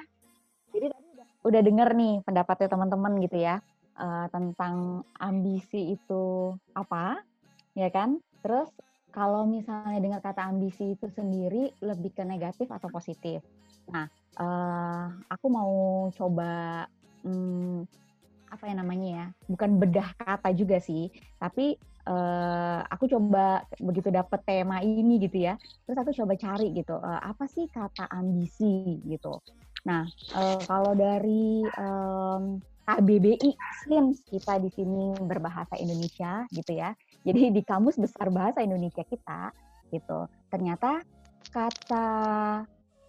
[0.74, 3.62] Jadi tadi udah, udah denger nih pendapatnya teman-teman gitu ya
[4.00, 7.22] eh, tentang ambisi itu apa,
[7.78, 8.18] ya kan?
[8.42, 8.74] Terus
[9.14, 13.46] kalau misalnya dengar kata ambisi itu sendiri lebih ke negatif atau positif.
[13.94, 14.10] Nah,
[14.42, 15.74] eh, aku mau
[16.10, 16.84] coba
[17.22, 17.86] hmm,
[18.54, 19.26] apa ya namanya ya?
[19.50, 21.10] Bukan bedah kata juga sih,
[21.42, 21.74] tapi
[22.06, 25.58] eh, aku coba begitu dapet tema ini gitu ya.
[25.90, 29.42] Terus aku coba cari gitu, eh, apa sih kata ambisi gitu.
[29.90, 30.06] Nah,
[30.38, 33.50] eh, kalau dari em, KBBI
[33.84, 36.94] SLIMS kita di sini berbahasa Indonesia gitu ya.
[37.24, 39.50] Jadi di kamus besar bahasa Indonesia kita
[39.90, 40.28] gitu.
[40.52, 41.02] Ternyata
[41.50, 42.08] kata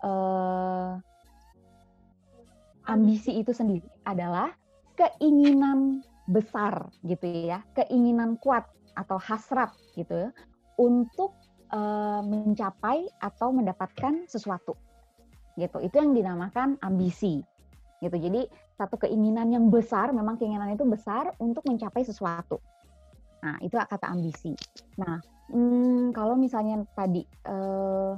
[0.02, 0.92] eh,
[2.84, 4.52] ambisi itu sendiri adalah
[4.94, 10.30] keinginan besar gitu ya, keinginan kuat atau hasrat gitu ya,
[10.80, 11.34] untuk
[11.70, 14.78] eh, mencapai atau mendapatkan sesuatu
[15.58, 15.78] gitu.
[15.82, 17.42] Itu yang dinamakan ambisi.
[18.02, 18.16] Gitu.
[18.20, 22.58] Jadi satu keinginan yang besar, memang keinginan itu besar untuk mencapai sesuatu.
[23.44, 24.52] Nah, itu kata ambisi.
[24.98, 25.20] Nah,
[25.52, 28.12] hmm, kalau misalnya tadi eh,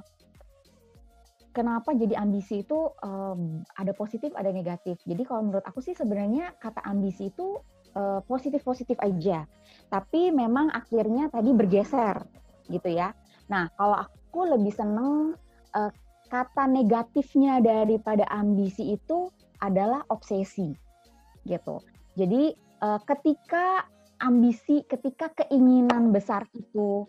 [1.56, 3.36] kenapa jadi ambisi itu eh,
[3.80, 5.00] ada positif, ada negatif.
[5.08, 7.56] Jadi kalau menurut aku sih sebenarnya kata ambisi itu
[7.96, 9.48] eh, positif-positif aja.
[9.88, 12.20] Tapi memang akhirnya tadi bergeser
[12.68, 13.16] gitu ya.
[13.48, 15.32] Nah, kalau aku lebih seneng
[15.72, 15.92] eh,
[16.28, 19.32] kata negatifnya daripada ambisi itu
[19.64, 20.76] adalah obsesi
[21.48, 21.80] gitu.
[22.20, 22.52] Jadi
[22.84, 23.88] eh, ketika
[24.20, 27.08] ambisi, ketika keinginan besar itu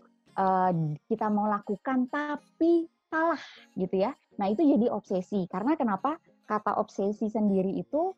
[1.10, 3.42] kita mau lakukan tapi salah
[3.76, 4.12] gitu ya.
[4.38, 5.48] Nah, itu jadi obsesi.
[5.50, 6.20] Karena kenapa?
[6.48, 8.16] Kata obsesi sendiri itu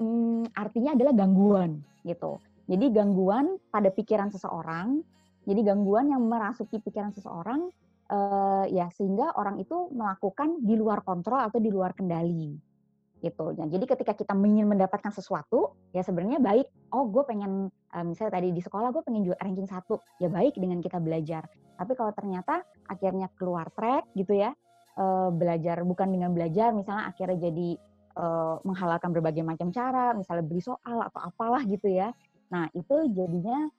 [0.00, 2.40] hmm, artinya adalah gangguan gitu.
[2.70, 5.04] Jadi gangguan pada pikiran seseorang.
[5.42, 7.68] Jadi gangguan yang merasuki pikiran seseorang
[8.08, 12.71] eh, ya sehingga orang itu melakukan di luar kontrol atau di luar kendali
[13.22, 13.54] gitu.
[13.54, 16.66] Nah, jadi ketika kita ingin mendapatkan sesuatu, ya sebenarnya baik.
[16.90, 20.58] Oh, gue pengen eh, misalnya tadi di sekolah gue pengen juara ranking satu, ya baik
[20.58, 21.46] dengan kita belajar.
[21.78, 24.50] Tapi kalau ternyata akhirnya keluar track gitu ya,
[24.98, 27.78] eh, belajar bukan dengan belajar, misalnya akhirnya jadi
[28.12, 32.10] eh, menghalalkan berbagai macam cara, misalnya beli soal atau apalah gitu ya.
[32.50, 33.70] Nah itu jadinya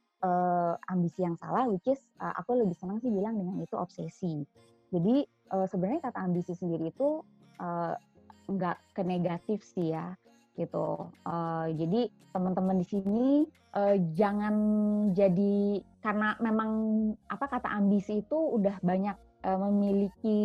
[0.88, 4.48] ambisi yang salah, which is aku lebih senang sih bilang dengan itu obsesi.
[4.88, 7.20] Jadi sebenarnya kata ambisi sendiri itu
[8.50, 10.16] nggak ke negatif sih ya
[10.54, 11.10] gitu.
[11.26, 12.02] Eh, jadi
[12.34, 13.28] teman-teman di sini
[13.74, 14.56] eh, jangan
[15.14, 16.72] jadi karena memang
[17.30, 20.42] apa kata ambisi itu udah banyak eh, memiliki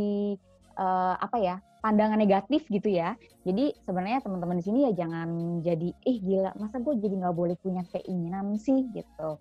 [0.78, 3.14] eh, apa ya pandangan negatif gitu ya.
[3.46, 7.56] Jadi sebenarnya teman-teman di sini ya jangan jadi ih gila masa gue jadi nggak boleh
[7.60, 9.38] punya keinginan sih gitu.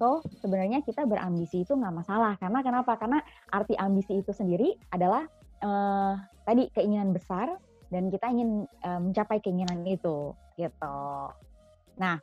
[0.00, 2.96] So sebenarnya kita berambisi itu nggak masalah karena kenapa?
[2.96, 3.20] Karena
[3.52, 5.28] arti ambisi itu sendiri adalah
[5.60, 6.14] eh,
[6.48, 7.52] tadi keinginan besar
[7.90, 10.98] dan kita ingin eh, mencapai keinginan itu gitu.
[11.98, 12.16] Nah,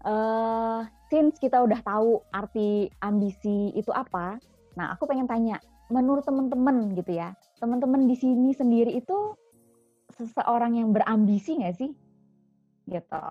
[0.00, 0.80] eh
[1.12, 4.40] since kita udah tahu arti ambisi itu apa,
[4.74, 5.60] nah aku pengen tanya,
[5.92, 9.36] menurut teman-teman gitu ya, teman-teman di sini sendiri itu
[10.16, 11.92] seseorang yang berambisi nggak sih?
[12.88, 13.24] Gitu.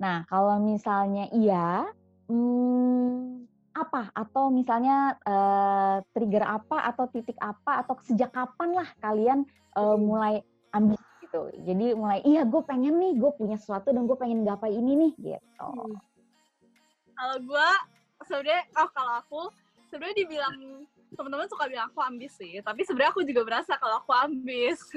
[0.00, 1.86] Nah, kalau misalnya iya,
[2.26, 4.10] hmm, apa?
[4.14, 10.42] Atau misalnya eh, trigger apa atau titik apa atau sejak kapan lah kalian eh, mulai
[10.74, 11.42] ambisi gitu?
[11.66, 15.12] Jadi mulai iya gue pengen nih, gue punya sesuatu dan gue pengen gapai ini nih
[15.34, 15.70] gitu.
[17.14, 17.68] Kalau gue
[18.22, 19.42] sebenarnya oh kalau aku
[19.90, 24.14] sebenarnya dibilang teman-teman suka bilang aku ambis sih, tapi sebenarnya aku juga berasa kalau aku
[24.14, 24.78] ambis.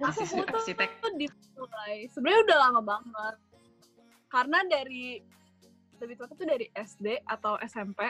[0.00, 0.90] Arsitek, aku tuh arsitek.
[1.04, 3.36] tuh dimulai sebenarnya udah lama banget.
[4.30, 5.20] karena dari
[6.00, 8.08] lebih tepatnya tuh dari SD atau SMP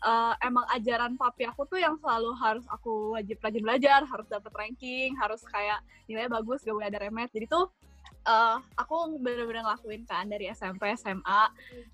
[0.00, 4.52] eh, emang ajaran papi aku tuh yang selalu harus aku wajib rajin belajar harus dapat
[4.56, 7.30] ranking harus kayak nilainya bagus gak boleh ada remet.
[7.32, 7.68] Jadi tuh
[8.26, 11.42] eh, aku bener-bener ngelakuin kan dari SMP SMA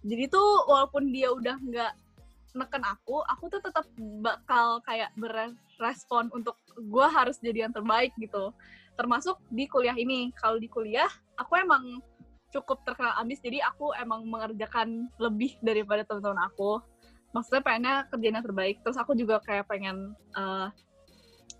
[0.02, 1.92] jadi tuh walaupun dia udah nggak
[2.56, 3.84] neken aku aku tuh tetap
[4.24, 8.52] bakal kayak berespon untuk gue harus jadi yang terbaik gitu.
[8.96, 10.32] Termasuk di kuliah ini.
[10.36, 12.00] Kalau di kuliah aku emang
[12.52, 13.40] cukup terkenal ambis.
[13.44, 16.80] Jadi aku emang mengerjakan lebih daripada teman-teman aku
[17.36, 20.68] maksudnya pengennya kerjaan yang terbaik terus aku juga kayak pengen eh,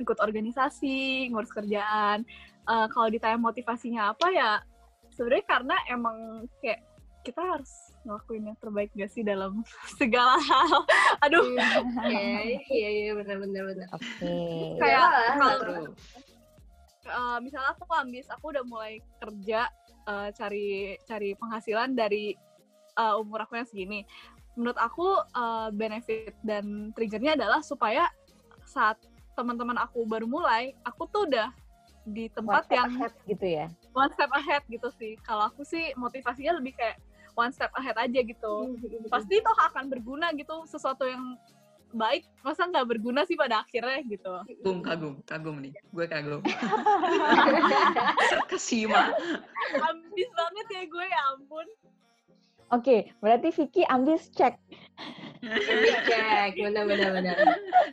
[0.01, 2.25] ikut organisasi ngurus kerjaan
[2.67, 4.59] Eh, kalau ditanya motivasinya apa ya
[5.15, 6.83] sebenarnya karena emang kayak
[7.23, 7.71] kita harus
[8.03, 9.63] ngelakuin yang terbaik gak sih dalam
[10.03, 10.83] segala hal
[11.23, 11.47] aduh
[12.11, 13.89] Iya, iya, iya, benar, benar, benar.
[13.95, 14.35] Oke.
[14.83, 15.35] kayak Iyalah.
[15.39, 15.83] kalau
[17.07, 19.71] eh, misalnya aku ambis aku udah mulai kerja
[20.11, 22.35] eh, cari cari penghasilan dari
[22.99, 24.03] eh, umur aku yang segini
[24.57, 28.09] menurut aku eh, benefit dan triggernya adalah supaya
[28.65, 28.97] saat
[29.37, 31.53] teman-teman aku baru mulai aku tuh udah
[32.07, 33.67] di tempat One step yang ahead gitu ya.
[33.93, 36.97] one step ahead gitu sih kalau aku sih motivasinya lebih kayak
[37.37, 38.55] one step ahead aja gitu
[39.13, 41.37] pasti toh akan berguna gitu sesuatu yang
[41.93, 45.73] baik masa nggak berguna sih pada akhirnya gitu Kagum, kagum, kagum nih.
[45.95, 46.43] Gue kagum.
[48.33, 49.15] Terkesima.
[49.81, 51.67] ambis banget ya gue ya ampun
[52.75, 54.59] Oke, berarti Vicky ambis cek.
[55.47, 57.37] Iya, cek, benar, benar, benar.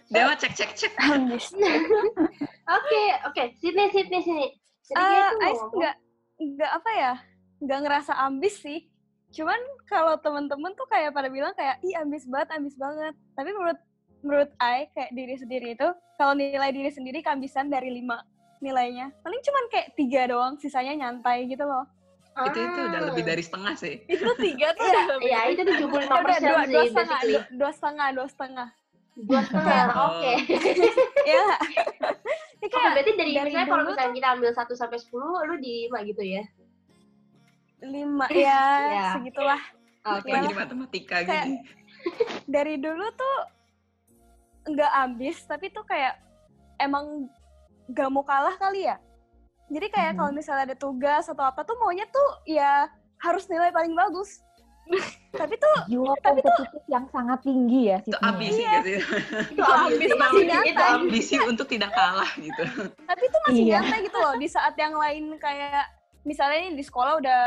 [0.09, 0.93] Dia mah cek, cek, cek.
[0.97, 1.53] Ambis.
[2.65, 4.47] Oke, oke, sini, sini, sini.
[4.89, 5.95] Tuh Ais nggak
[6.43, 7.13] nggak apa ya
[7.63, 8.83] nggak ngerasa ambis sih
[9.33, 9.57] cuman
[9.89, 13.79] kalau temen-temen tuh kayak pada bilang kayak ih ambis banget ambis banget tapi menurut
[14.23, 15.88] menurut Ai kayak diri sendiri itu
[16.19, 18.21] kalau nilai diri sendiri keambisan dari lima
[18.62, 21.88] nilainya paling cuman kayak tiga doang sisanya nyantai gitu loh
[22.33, 23.95] Itu itu udah lebih dari setengah sih.
[24.13, 26.83] itu tiga tuh Iya, udah lebih Iya, itu 75 Ya udah persen dua, sih, dua
[26.83, 28.67] setengah dua, dua setengah dua setengah
[29.13, 30.05] Dua setengah, Oh.
[30.09, 30.33] oke.
[31.23, 31.45] ya
[32.57, 35.13] ini Oke, kayak berarti dari, dari misalnya kalau dulu misalnya kita ambil 1 sampai 10,
[35.43, 36.43] lu di 5 gitu ya?
[37.83, 39.07] lima ya Iya.
[39.13, 39.61] segitulah
[40.03, 40.23] Oke.
[40.23, 40.41] Kayak Iyalah.
[40.41, 41.57] jadi matematika Kayak- gini.
[42.45, 43.35] dari dulu tuh
[44.65, 46.17] nggak ambis tapi tuh kayak
[46.77, 47.27] emang
[47.87, 48.95] gak mau kalah kali ya
[49.73, 50.17] jadi kayak Mhm.
[50.19, 52.86] kalau misalnya ada tugas atau apa tuh maunya tuh ya
[53.17, 54.39] harus nilai paling bagus
[55.33, 58.27] tapi tuh Jiwa Tapi tuh- yang sangat tinggi ya Itu Sydney.
[58.27, 58.79] ambisi Iya.
[58.81, 58.97] sih?
[59.49, 60.89] Itu ambisi, Itu masih itu nyantai.
[60.93, 62.63] ambisi untuk tidak kalah gitu.
[63.01, 63.73] tapi tuh masih Iya.
[63.79, 65.88] nyantai gitu loh di saat yang lain kayak
[66.21, 67.41] misalnya nih di sekolah udah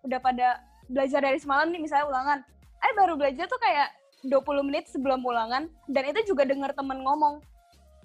[0.00, 2.38] udah pada belajar dari semalam nih misalnya ulangan
[2.78, 3.90] eh baru belajar tuh kayak
[4.24, 7.42] 20 menit sebelum ulangan dan itu juga denger temen ngomong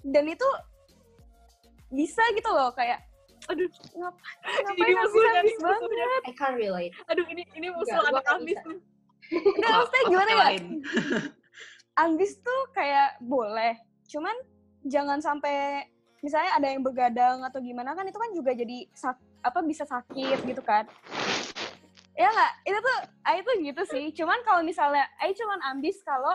[0.04, 0.46] dan itu
[1.88, 2.98] bisa gitu loh kayak
[3.44, 6.22] aduh ngap ngapain Ini habis habis nih, banget.
[6.24, 6.92] I can't relate.
[7.04, 8.80] aduh ini ini musuh Enggak, anak nggak ambis nih
[9.56, 10.46] Enggak, maksudnya gimana ya?
[11.96, 14.36] ambis tuh kayak boleh cuman
[14.84, 15.84] jangan sampai
[16.20, 20.40] misalnya ada yang begadang atau gimana kan itu kan juga jadi sak, apa bisa sakit
[20.42, 20.88] gitu kan.
[22.14, 22.52] Ya nggak?
[22.64, 24.08] Itu tuh Ai tuh gitu sih.
[24.10, 26.32] Cuman kalau misalnya Ai cuman ambis kalau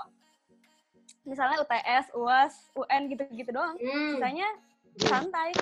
[1.23, 4.13] misalnya UTS UAS UN gitu-gitu doang Hmm.
[4.13, 4.49] sisanya
[4.99, 5.53] santai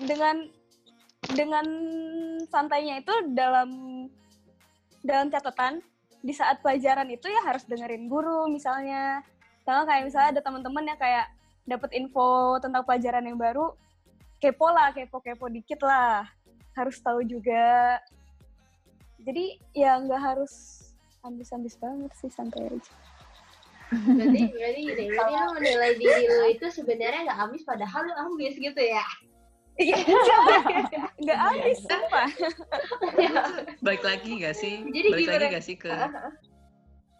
[0.00, 0.46] dengan
[1.34, 1.66] dengan
[2.46, 3.70] santainya itu dalam
[5.02, 5.82] dalam catatan
[6.22, 9.22] di saat pelajaran itu ya harus dengerin guru misalnya.
[9.66, 11.26] Sama kayak misalnya ada teman-teman yang kayak
[11.66, 13.74] dapat info tentang pelajaran yang baru
[14.38, 16.26] kepo lah kepo kepo dikit lah.
[16.78, 17.98] Harus tahu juga.
[19.22, 20.86] Jadi ya nggak harus
[21.26, 22.94] ambis-ambis banget sih santai aja
[23.92, 28.54] berarti berarti gini, berarti lu menilai diri lu itu sebenarnya nggak ambis padahal lu ambis
[28.58, 29.06] gitu ya?
[29.76, 29.96] Iya,
[31.22, 32.28] nggak ambis sumpah
[33.84, 34.80] Balik lagi gak sih?
[34.88, 35.54] Jadi balik lagi gimana?
[35.54, 35.92] gak sih ke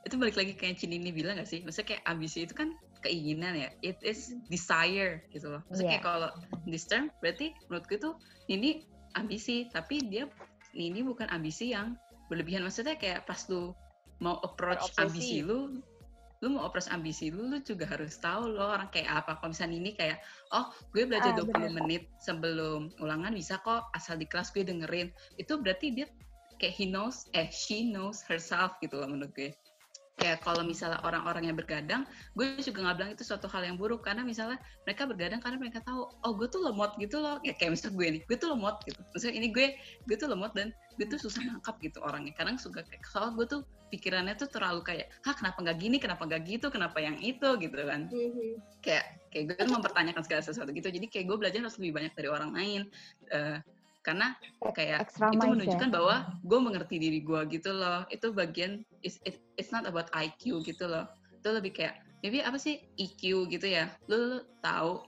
[0.07, 1.67] itu balik lagi kayak Cindy bilang gak sih?
[1.67, 2.71] Maksudnya kayak ambisi itu kan
[3.03, 3.69] keinginan ya.
[3.83, 5.63] It is desire gitu loh.
[5.67, 6.01] Maksudnya Iya.
[6.01, 6.31] kayak kalau
[6.71, 8.11] this term berarti menurutku itu
[8.47, 8.87] ini
[9.19, 10.31] ambisi, tapi dia
[10.79, 11.99] ini bukan ambisi yang
[12.31, 12.63] berlebihan.
[12.63, 13.75] Maksudnya kayak pas lu
[14.23, 15.03] mau approach Berobsesi.
[15.03, 15.83] ambisi lu,
[16.45, 19.41] lu mau approach ambisi lu, lu juga harus tahu lo orang kayak apa.
[19.41, 20.21] Kalau misalnya ini kayak,
[20.53, 21.73] oh gue belajar Ah, 20 bener.
[21.81, 25.09] menit sebelum ulangan bisa kok asal di kelas gue dengerin.
[25.41, 26.07] Itu berarti dia
[26.61, 29.53] kayak he knows, eh she knows herself gitu loh menurut gue.
[30.17, 34.01] Kayak kalau misalnya orang-orang yang bergadang, gue juga nggak bilang itu suatu hal yang buruk
[34.01, 34.57] karena misalnya
[34.89, 38.07] mereka bergadang karena mereka tahu, oh gue tuh lemot gitu loh, ya kayak misalnya gue
[38.17, 39.01] nih, gue tuh lemot gitu.
[39.13, 39.67] Maksudnya ini gue,
[40.09, 42.33] gue tuh lemot dan gue tuh susah nangkap gitu orangnya.
[42.33, 43.61] Kadang suka kayak, soalnya gue tuh
[43.93, 47.77] pikirannya tuh terlalu kayak, hah kenapa nggak gini, kenapa nggak gitu, kenapa yang itu gitu
[47.77, 48.81] kan Mhm.
[48.81, 52.13] kayak kayak gue tuh mempertanyakan segala sesuatu gitu jadi kayak gue belajar harus lebih banyak
[52.17, 52.83] dari orang lain
[53.27, 53.59] Eh,
[54.07, 54.39] karena
[54.71, 55.53] kayak Extra itu miles ya.
[55.59, 56.17] menunjukkan bahwa
[56.47, 58.07] gue mengerti diri gue gitu loh.
[58.15, 61.11] Itu bagian it's, it, it's not about IQ gitu loh.
[61.35, 63.91] Itu lebih kayak maybe apa sih EQ gitu ya?
[64.07, 65.03] Lu, lu tahu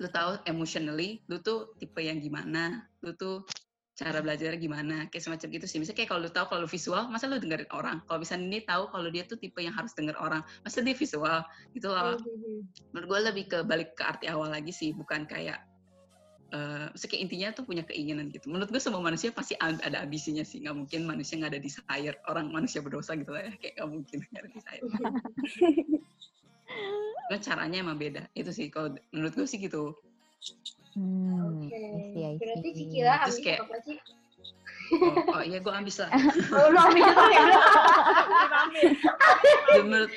[0.00, 2.84] lu tahu emotionally lu tuh tipe yang gimana?
[3.00, 3.48] Lu tuh
[3.96, 5.08] cara belajar gimana?
[5.08, 5.78] Kayak semacam gitu sih.
[5.80, 8.04] Misalnya kayak kalau lu tahu kalau lu visual masa lu dengerin orang?
[8.04, 11.40] Kalau misalnya ini tahu kalau dia tuh tipe yang harus denger orang masa dia visual
[11.72, 12.20] gitu loh.
[12.20, 12.60] Mhm.
[12.92, 15.69] menurut gue lebih ke balik ke arti awal lagi sih bukan kayak
[16.50, 20.02] eh maksudnya kayak intinya tuh punya keinginan gitu menurut gue semua manusia pasti ad- ada
[20.02, 23.74] ambisinya sih nggak mungkin manusia nggak ada desire orang manusia berdosa gitu lah ya kayak
[23.76, 24.82] nggak mungkin nggak ada desire
[27.30, 29.94] Cuma caranya emang beda itu sih kalau menurut gue sih gitu
[30.90, 31.78] Hmm, Oke.
[32.18, 32.68] I Berarti.
[32.74, 33.96] Cikila Terus ambis kayak- apa sih?
[34.90, 36.10] oh, oh iya gue ambis lah
[36.50, 37.42] Oh, lu ambis itu ya?
[39.78, 40.10] Menurut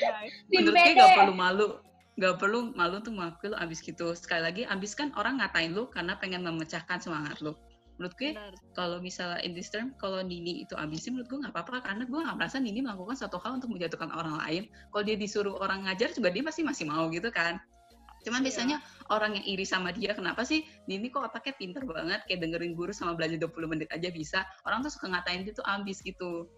[0.49, 1.67] menurut gue gak perlu malu
[2.13, 4.13] gak perlu malu tuh mengakui lu ambis gitu.
[4.13, 7.57] Sekali lagi ambis kan orang ngatain lu karena pengen memecahkan semangat lu.
[7.97, 8.33] Menurut gue
[8.73, 11.85] kalau misalnya in this term kalau Nini itu ambisi menurut gue nggak apa-apa.
[11.85, 14.63] Karena gue nggak merasa Nini melakukan suatu hal untuk menjatuhkan orang lain.
[14.89, 17.57] Kalau dia disuruh orang ngajar juga dia pasti masih mau gitu kan.
[18.23, 18.45] Cuman Iya.
[18.49, 18.77] biasanya
[19.11, 22.23] orang yang iri sama dia kenapa sih Nini kok otaknya pinter banget?
[22.25, 24.47] Kayak dengerin guru sama belajar 20 menit aja bisa.
[24.65, 26.49] Orang tuh suka ngatain dia tuh ambis gitu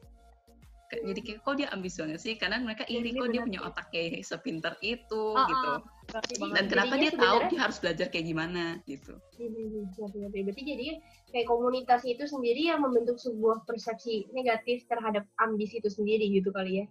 [0.92, 3.62] jadi kayak kok dia ambis banget sih karena mereka Iya, iri ini kok dia punya
[3.66, 5.80] otak kayak sepinter itu Oh, gitu oh.
[6.16, 10.40] Jadi- dan kenapa jadinya dia tahu dia harus belajar kayak gimana gitu ngerti, ngerti.
[10.46, 10.88] Berarti jadi
[11.28, 16.82] kayak komunitas itu sendiri yang membentuk sebuah persepsi negatif terhadap ambis itu sendiri gitu kali
[16.82, 16.88] ya.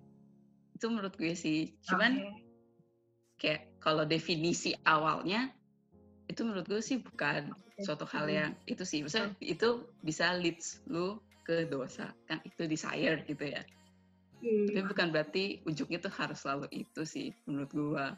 [0.75, 2.35] itu menurut gue sih cuman Oke.
[3.39, 5.55] kayak kalau definisi awalnya
[6.27, 7.81] itu menurut gue sih bukan Oke.
[7.81, 8.35] suatu hal Hmm.
[8.35, 9.69] yang itu sih maksudnya itu
[10.03, 13.63] bisa leads lu ke dosa kan itu desire gitu ya
[14.45, 14.69] Hmm.
[14.69, 18.13] tapi bukan berarti ujungnya tuh harus selalu itu sih menurut gua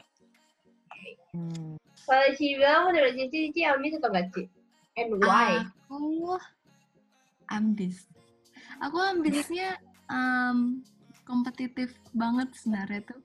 [1.35, 1.75] Hmm.
[2.07, 4.43] Kalau Ci bilang menurut Cici, Cici ambis atau enggak Ci?
[4.97, 5.61] And why?
[5.85, 6.39] Aku
[7.51, 8.07] ambis.
[8.81, 9.77] Aku ambisnya
[10.09, 10.81] um,
[11.27, 13.21] kompetitif banget sebenarnya tuh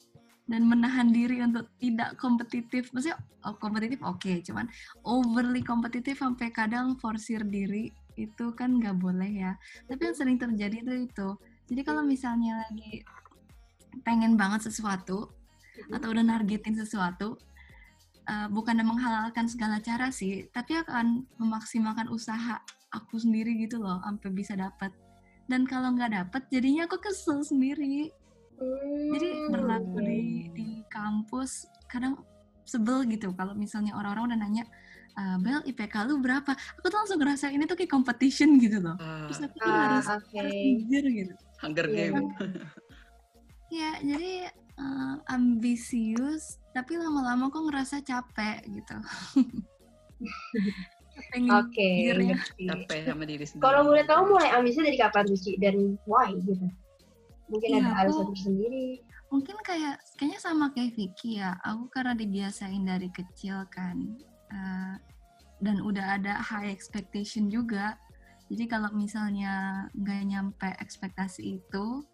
[0.51, 2.91] dan menahan diri untuk tidak kompetitif.
[2.93, 4.67] Maksudnya oh, kompetitif oke, cuman
[5.07, 7.89] overly kompetitif sampai kadang forsir diri
[8.21, 9.53] itu kan nggak boleh ya.
[9.89, 11.29] Tapi yang sering terjadi itu itu.
[11.73, 13.01] Jadi kalau misalnya lagi
[14.05, 15.33] pengen banget sesuatu
[15.89, 17.41] atau udah nargetin sesuatu,
[18.29, 22.61] uh, bukan menghalalkan segala cara sih, tapi akan memaksimalkan usaha
[22.93, 24.93] aku sendiri gitu loh, sampai bisa dapat.
[25.49, 28.13] Dan kalau nggak dapat, jadinya aku kesel sendiri.
[29.09, 29.49] Jadi Hmm.
[29.49, 30.21] berlaku di
[30.53, 32.21] di kampus kadang
[32.69, 34.65] sebel gitu kalau misalnya orang-orang udah nanya,
[35.17, 36.53] "Eh, Bel IPK lu berapa?
[36.53, 39.01] Aku tuh langsung ngerasa ini tuh kayak competition gitu loh.
[39.01, 40.37] Ah, Terus aku tuh Ah, harus oke.
[40.37, 41.35] harus jujur gitu.
[41.63, 42.11] Hunger Iya.
[42.11, 42.29] Game
[43.73, 48.97] Ya, jadi eh, ambisius, tapi lama-lama kok ngerasa capek gitu.
[51.51, 51.89] Oke.
[52.13, 52.65] ngerti.
[52.69, 55.57] capek sama diri sendiri Kalau boleh tahu mulai ambisnya dari kapan Ci?
[55.57, 56.69] Dan why gitu?
[57.49, 58.87] Mungkin Iya, ada aku- alasan tersendiri.
[59.33, 61.57] Mungkin kayak kayaknya sama kayak Vicky ya.
[61.65, 63.97] Aku karena dibiasain dari kecil kan.
[64.53, 64.95] eh,
[65.65, 67.97] dan udah ada high expectation juga.
[68.53, 72.05] Jadi kalau misalnya nggak nyampe ekspektasi itu,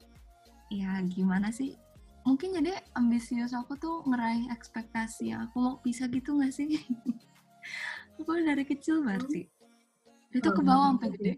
[0.71, 1.75] ya gimana sih?
[2.23, 6.79] Mungkin jadi ambisius aku tuh ngeraih ekspektasi yang aku mau bisa gitu nggak sih?
[8.23, 9.51] aku dari kecil berarti.
[10.31, 11.35] Itu ke bawah sampai gede.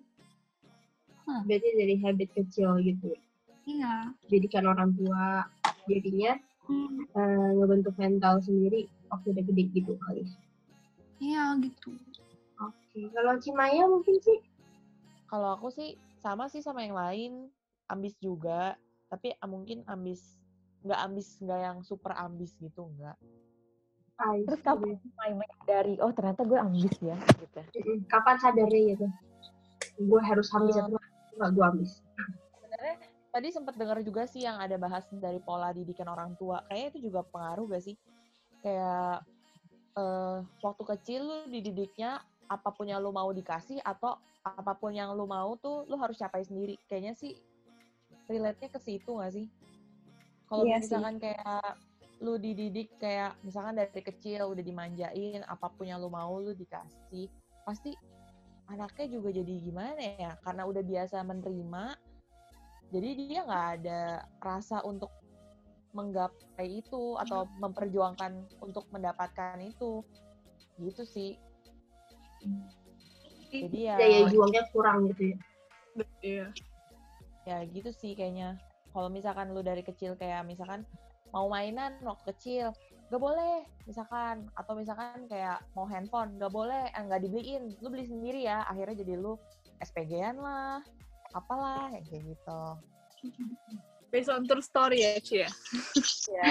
[1.25, 3.17] Berarti dari habit kecil gitu.
[3.65, 4.13] Iya.
[4.29, 5.49] Jadikan orang tua
[5.89, 6.37] jadinya
[6.71, 10.23] Hmm, eh, ngebentuk mental sendiri waktu udah gede gitu kali.
[11.19, 11.99] Iya gitu.
[12.63, 13.11] Oke.
[13.11, 14.39] Kalau Cimaya mungkin sih
[15.31, 17.33] Kalau aku sih sama sih sama yang lain,
[17.87, 18.75] ambis juga,
[19.07, 20.43] tapi ah, mungkin ambis
[20.83, 23.15] nggak ambis nggak yang super ambis gitu nggak.
[24.21, 27.61] Terus kapan mulai menyadari, oh ternyata gue ambis ya, gitu.
[28.11, 29.07] Kapan sadarnya gitu?
[30.03, 30.99] Gue harus ambis Eh, atau
[31.41, 31.91] nggak gue ambis?
[32.59, 32.95] Sebenarnya
[33.31, 36.61] tadi sempat dengar juga sih yang ada bahas dari pola didikan orang tua.
[36.69, 37.97] Kayaknya itu juga pengaruh gak sih?
[38.61, 39.25] Kayak
[39.97, 42.21] eh, waktu kecil lu dididiknya
[42.51, 46.19] apa pun yang lu mau dikasih atau apa pun yang lu mau tuh lu harus
[46.19, 46.75] capai sendiri.
[46.91, 47.39] Kayaknya sih
[48.27, 49.47] relate-nya ke situ gak sih?
[50.51, 50.91] Kalau Iya sih.
[50.91, 51.79] misalkan kayak
[52.21, 57.33] lu dididik kayak misalkan dari kecil udah dimanjain apa pun yang lu mau lu dikasih
[57.65, 57.97] pasti
[58.69, 61.97] anaknya juga jadi gimana ya karena udah biasa menerima
[62.93, 64.01] jadi dia nggak ada
[64.37, 65.09] rasa untuk
[65.97, 70.05] menggapai itu atau memperjuangkan untuk mendapatkan itu
[70.77, 71.41] gitu sih
[73.51, 75.39] jadi ya Daya juangnya kurang gitu ya.
[76.23, 76.47] Iya.
[77.49, 78.57] ya gitu sih kayaknya
[78.95, 80.87] kalau misalkan lu dari kecil kayak misalkan
[81.35, 82.71] mau mainan waktu kecil
[83.11, 88.07] nggak boleh misalkan atau misalkan kayak mau handphone nggak boleh eh, nggak dibeliin lu beli
[88.07, 89.35] sendiri ya akhirnya jadi lu
[89.83, 90.79] SPG-an lah
[91.35, 92.63] apalah ya kayak gitu
[94.11, 95.51] Based on true story ya, Ci ya?
[96.35, 96.47] ya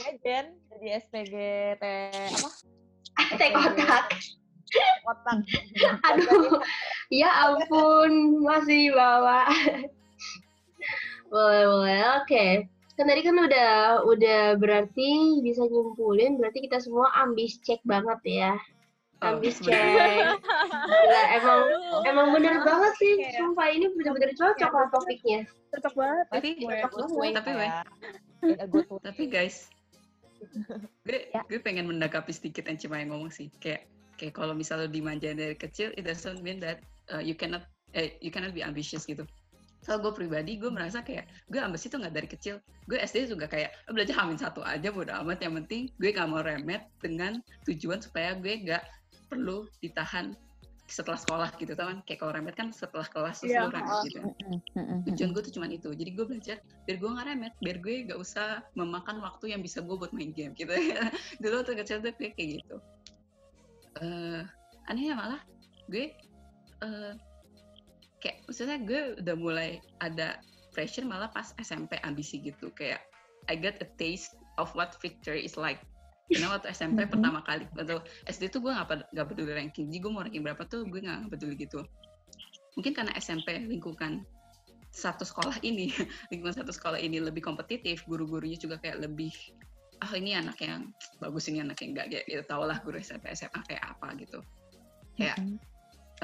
[0.00, 1.34] ya Jen jadi SPG
[1.80, 2.48] apa
[3.38, 4.04] Teh kotak.
[5.04, 5.38] kotak
[6.08, 6.56] Aduh,
[7.12, 9.44] ya ampun, masih bawa.
[11.28, 12.00] boleh, boleh.
[12.22, 12.46] Oke.
[12.92, 18.52] Kan tadi kan udah udah berarti bisa nyimpulin berarti kita semua ambis cek banget ya.
[19.22, 19.72] Oh, Ambis cek.
[19.72, 21.60] Gila, emang
[22.04, 23.12] emang bener banget sih.
[23.16, 25.40] Kayak- Sumpah ini bener-bener cocok lah topiknya.
[25.72, 26.26] Cocok banget.
[26.32, 26.48] Tapi
[27.16, 29.70] way Tapi, tapi guys
[31.06, 31.42] gue Ya.
[31.48, 33.48] gue pengen mendakapi sedikit yang Cima yang ngomong sih.
[33.62, 33.88] Kayak
[34.20, 37.64] kayak kalau misalnya dimanjain dari kecil it doesn't mean that uh, you cannot
[37.96, 39.24] eh, you cannot be ambitious gitu.
[39.82, 42.62] So gue pribadi gue merasa kayak gue ambisi tuh nggak dari kecil.
[42.86, 45.42] Gue SD juga kayak "Ah, belajar hamin satu aja bodo amat.
[45.42, 48.84] Yang penting gue gak mau remet dengan tujuan supaya gue gak
[49.26, 50.36] perlu ditahan
[50.90, 51.98] setelah sekolah gitu tau kan?
[52.04, 53.64] Kayak kalau remet kan setelah kelas terus Iya.
[53.64, 54.18] lu remet gitu.
[55.08, 55.88] Tujuan gue tuh cuma itu.
[55.94, 59.80] Jadi gue belajar biar gue nggak remet biar gue gak usah memakan waktu yang bisa
[59.80, 60.70] gue buat main game gitu.
[61.42, 62.76] Dulu tuh kecil tuh kayak gitu.
[64.02, 64.42] Eh
[64.90, 65.40] anehnya malah
[65.88, 66.12] gue
[66.82, 67.12] eh
[68.22, 70.38] kayak maksudnya gue udah mulai ada
[70.74, 72.68] pressure malah pas SMP ambisi gitu.
[72.74, 73.00] Kayak
[73.50, 75.82] I got a taste of what victory is like
[76.32, 77.10] karena waktu SMP Mhm.
[77.12, 79.86] pertama kali atau SD tuh gue nggak nggak peduli ranking.
[79.92, 81.84] Jadi gue mau ranking berapa tuh gue nggak peduli gitu.
[82.74, 84.24] Mungkin karena SMP lingkungan
[84.92, 85.88] satu sekolah ini
[86.32, 89.32] lingkungan satu sekolah ini lebih kompetitif guru-gurunya juga kayak lebih
[90.02, 90.90] ah ini anak yang
[91.22, 92.42] bagus ini anak yang enggak kayak gitu.
[92.48, 94.40] Tau lah guru SMP SMA kayak apa gitu.
[95.16, 95.56] Kayak mm.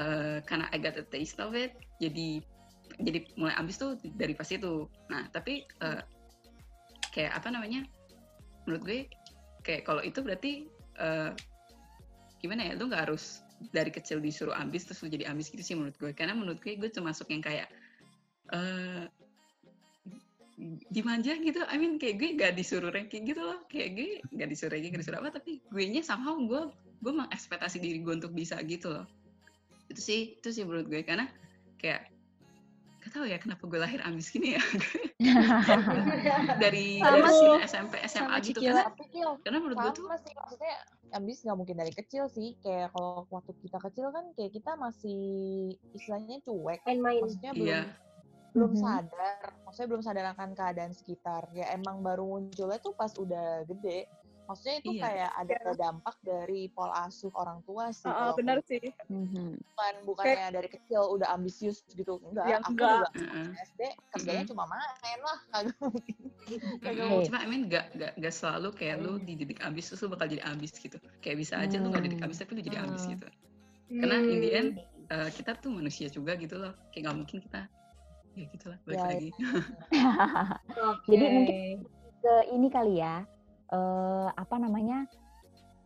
[0.01, 2.41] eh, karena I got a taste of it jadi
[2.99, 4.89] jadi mulai ambis tuh dari pas itu.
[5.13, 6.01] Nah tapi eh,
[7.13, 7.85] kayak apa namanya
[8.69, 8.99] menurut gue
[9.69, 10.65] kayak kalau itu berarti
[10.97, 11.31] eh,
[12.41, 15.77] gimana ya lu nggak harus dari kecil disuruh ambis terus lu jadi ambis gitu sih
[15.77, 16.11] menurut gue.
[16.17, 17.69] Karena menurut gue gue termasuk yang kayak
[18.49, 19.05] eh
[20.91, 24.75] dimanja gitu, I mean kayak gue gak disuruh ranking gitu loh, kayak gue gak disuruh
[24.75, 26.67] ranking, gak disuruh apa, tapi gue nya somehow gue
[26.99, 29.07] gue mengekspektasi diri gue untuk bisa gitu loh.
[29.87, 30.99] Itu sih, itu sih menurut gue.
[31.07, 31.31] Karena
[31.79, 32.11] kayak
[32.99, 34.63] gak tau ya kenapa gue lahir ambis gini ya.
[36.63, 37.49] Dari Sama dari sih.
[37.67, 38.91] SMP SMA Sama gitu kan.
[39.43, 40.33] Karena menurut gue tuh sih.
[40.35, 40.75] Maksudnya
[41.15, 42.59] ambis nggak mungkin dari kecil sih.
[42.59, 45.21] Kayak kalau waktu kita kecil kan kayak kita masih
[45.95, 46.79] istilahnya cuek.
[46.83, 47.23] Main-main.
[47.23, 47.83] maksudnya belum iya.
[48.51, 48.81] belum Mhm.
[48.83, 49.39] sadar.
[49.63, 51.43] Maksudnya belum sadar akan keadaan sekitar.
[51.55, 54.07] Ya emang baru munculnya tuh pas udah gede
[54.49, 55.03] maksudnya itu Iya.
[55.05, 58.81] kayak ada dampak dari pola asuh orang tua sih ah, kalau benar sih.
[59.05, 59.61] Mhm.
[59.61, 62.89] bukan bukannya dari kecil udah ambisius gitu enggak Ya, aku enggak.
[62.89, 63.47] juga Heeh.
[63.69, 68.73] SD kerjanya cuma main lah kagak mungkin mungkin Cuma I mean gak, gak, gak selalu
[68.73, 70.97] kayak lu dididik ambis terus lu bakal jadi ambis gitu.
[71.21, 72.25] Kayak bisa aja lu gak didik Hmm.
[72.25, 73.13] ambis tapi lu jadi ambis Hmm.
[73.13, 73.27] gitu.
[74.01, 75.13] Karena in the end Hmm.
[75.13, 76.73] eh, kita tuh manusia juga gitu loh.
[76.89, 77.61] Kayak gak mungkin kita
[78.33, 79.29] ya gitu lah balik Ya, lagi.
[80.89, 81.07] Oke.
[81.07, 81.55] Jadi mungkin
[82.19, 83.23] ke ini kali ya,
[83.69, 85.05] eh, apa namanya,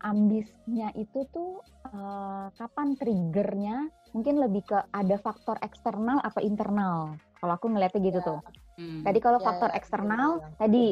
[0.02, 3.78] ambisnya itu tuh eh, kapan triggernya?
[4.14, 7.18] Mungkin lebih ke ada faktor eksternal apa internal?
[7.42, 8.28] Kalau aku ngeliatnya gitu Ya.
[8.28, 8.40] tuh.
[8.78, 9.02] Hmm.
[9.04, 10.60] Tadi kalau Ya, faktor ya, eksternal, bener-bener.
[10.60, 10.86] tadi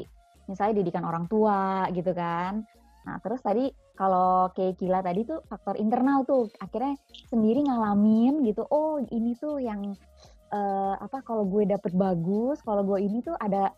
[0.49, 2.65] misalnya didikan orang tua gitu kan.
[3.05, 6.97] Nah terus tadi kalau kayak Kila tadi tuh faktor internal tuh akhirnya
[7.29, 8.65] sendiri ngalamin gitu.
[8.69, 9.93] Oh ini tuh yang
[10.51, 13.69] eh, apa kalau gue dapet bagus, kalau gue ini tuh ada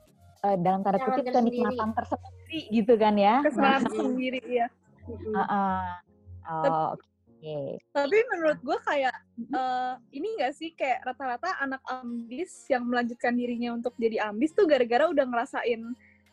[0.44, 3.36] eh, dalam tanda kutip kenikmatan tersendiri gitu kan ya.
[3.42, 4.68] Kesenangan sendiri ya.
[5.08, 5.34] Mm-mm.
[5.36, 5.84] Heeh.
[6.44, 7.58] Oh, oke.
[7.92, 13.76] Tapi menurut gue kayak eh, ini gak sih kayak rata-rata anak ambis yang melanjutkan dirinya
[13.76, 15.82] untuk jadi ambis tuh gara-gara udah ngerasain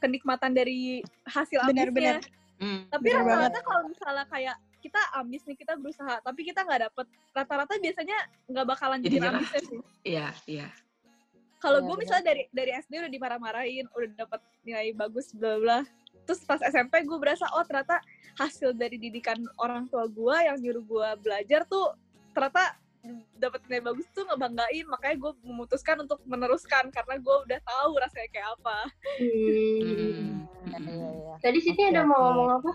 [0.02, 1.90] kenikmatan dari hasil ambisnya.
[1.90, 2.16] Benar-benar.
[2.60, 2.84] Hmm.
[2.92, 7.06] Tapi Bener rata-rata kalau misalnya kayak kita ambis nih kita berusaha, tapi kita nggak dapet
[7.36, 9.80] rata-rata biasanya nggak bakalan Jadi ambisnya sih.
[10.04, 10.68] Iya, iya.
[11.60, 15.78] Kalau Iya, gue misalnya dari dari SD udah dimarah-marahin, udah dapet nilai bagus, bla bla.
[16.24, 18.00] Terus pas SMP gue berasa oh ternyata
[18.40, 21.92] hasil dari didikan orang tua gue yang nyuruh gue belajar tuh
[22.32, 22.78] ternyata
[23.40, 28.28] dapat nilai bagus tuh ngebanggain makanya gue memutuskan untuk meneruskan karena gue udah tahu rasanya
[28.28, 28.78] kayak apa
[29.16, 30.44] Hmm.
[30.60, 30.84] Hmm.
[30.84, 31.34] Iya, iya.
[31.40, 32.72] Tadi Siti Oke, ada mau ngomong apa?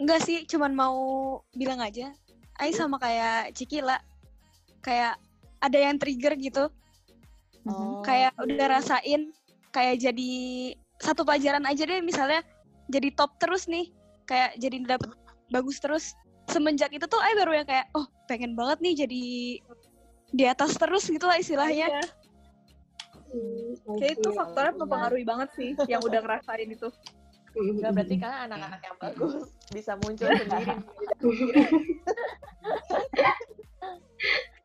[0.00, 0.98] Enggak sih, cuman mau
[1.52, 2.14] bilang aja.
[2.56, 3.98] Ai sama kayak Cikila.
[4.80, 5.20] Kayak
[5.60, 6.64] ada yang trigger gitu.
[7.66, 7.72] Mhm.
[7.72, 9.32] Oh, Kayak udah rasain
[9.70, 10.32] kayak jadi
[11.00, 12.42] satu pelajaran aja deh misalnya
[12.88, 13.90] jadi top terus nih.
[14.26, 15.10] Kayak jadi dapet
[15.50, 16.14] bagus terus.
[16.50, 19.24] Semenjak itu tuh Ai baru yang kayak oh pengen banget nih jadi
[20.30, 21.88] di atas terus gitu lah istilahnya.
[21.90, 22.02] Iya.
[23.30, 24.34] Hmm, kayak itu oke.
[24.34, 26.90] faktornya mempengaruhi banget sih yang udah ngerasain itu
[27.54, 29.34] Nggak berarti karena anak-anak yang bagus
[29.70, 30.70] bisa muncul sendiri.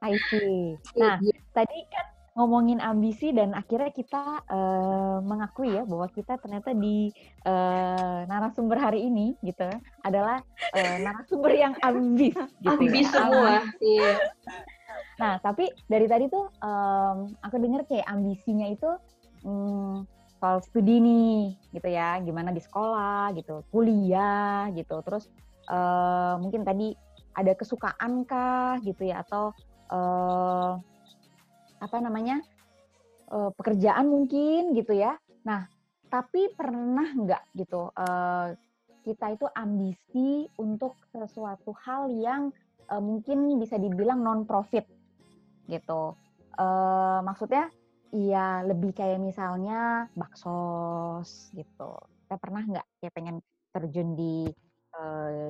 [0.06, 0.78] I see.
[0.98, 1.18] Nah,
[1.54, 2.06] tadi kan
[2.36, 7.08] ngomongin ambisi dan akhirnya kita uh, mengakui ya bahwa kita ternyata di
[7.48, 9.72] uh, narasumber hari ini gitu
[10.04, 10.44] adalah
[10.76, 13.14] uh, narasumber yang ambis gitu ambis ya.
[13.16, 14.14] semua iya
[15.16, 18.92] nah tapi dari tadi tuh um, aku dengar kayak ambisinya itu
[19.48, 20.04] um,
[20.44, 25.32] soal studi nih gitu ya gimana di sekolah gitu kuliah gitu terus
[25.72, 26.92] uh, mungkin tadi
[27.32, 29.56] ada kesukaan kah gitu ya atau
[29.88, 30.76] uh,
[31.80, 32.42] apa namanya
[33.32, 35.18] uh, pekerjaan mungkin gitu ya.
[35.46, 35.68] Nah,
[36.10, 38.54] tapi pernah nggak gitu uh,
[39.06, 42.50] kita itu ambisi untuk sesuatu hal yang
[42.90, 44.86] uh, mungkin bisa dibilang non profit
[45.70, 46.18] gitu.
[46.56, 47.68] Uh, maksudnya
[48.16, 51.92] iya lebih kayak misalnya baksos gitu.
[52.26, 53.38] Kita pernah nggak kayak pengen
[53.76, 54.48] terjun di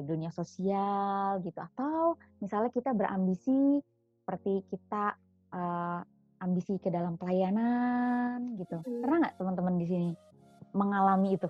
[0.02, 3.78] dunia sosial gitu atau misalnya kita berambisi
[4.26, 5.14] seperti kita
[5.54, 6.02] uh,
[6.46, 8.78] ambisi ke dalam pelayanan gitu.
[8.80, 9.02] Hmm.
[9.02, 10.10] Pernah nggak teman-teman di sini
[10.78, 11.50] mengalami itu?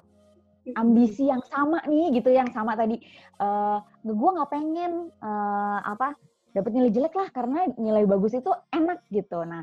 [0.73, 2.97] Ambisi yang sama nih gitu, yang sama tadi.
[3.37, 6.15] Uh, eh, gue nggak pengen uh, apa
[6.55, 9.43] dapat nilai jelek lah karena nilai bagus itu enak gitu.
[9.43, 9.61] Nah,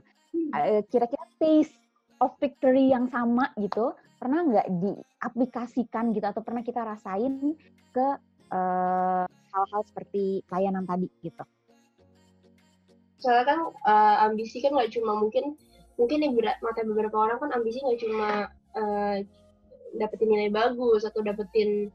[0.55, 1.75] uh, kira-kira taste
[2.23, 7.59] of victory yang sama gitu pernah nggak diaplikasikan gitu atau pernah kita rasain
[7.91, 8.07] ke
[9.51, 11.43] hal-hal uh, seperti pelayanan tadi gitu?
[13.23, 15.55] Soalnya kan uh, ambisi kan nggak cuma mungkin
[15.97, 19.17] mungkin di mata beberapa orang kan ambisi nggak cuma uh,
[19.97, 21.89] dapetin nilai bagus atau dapetin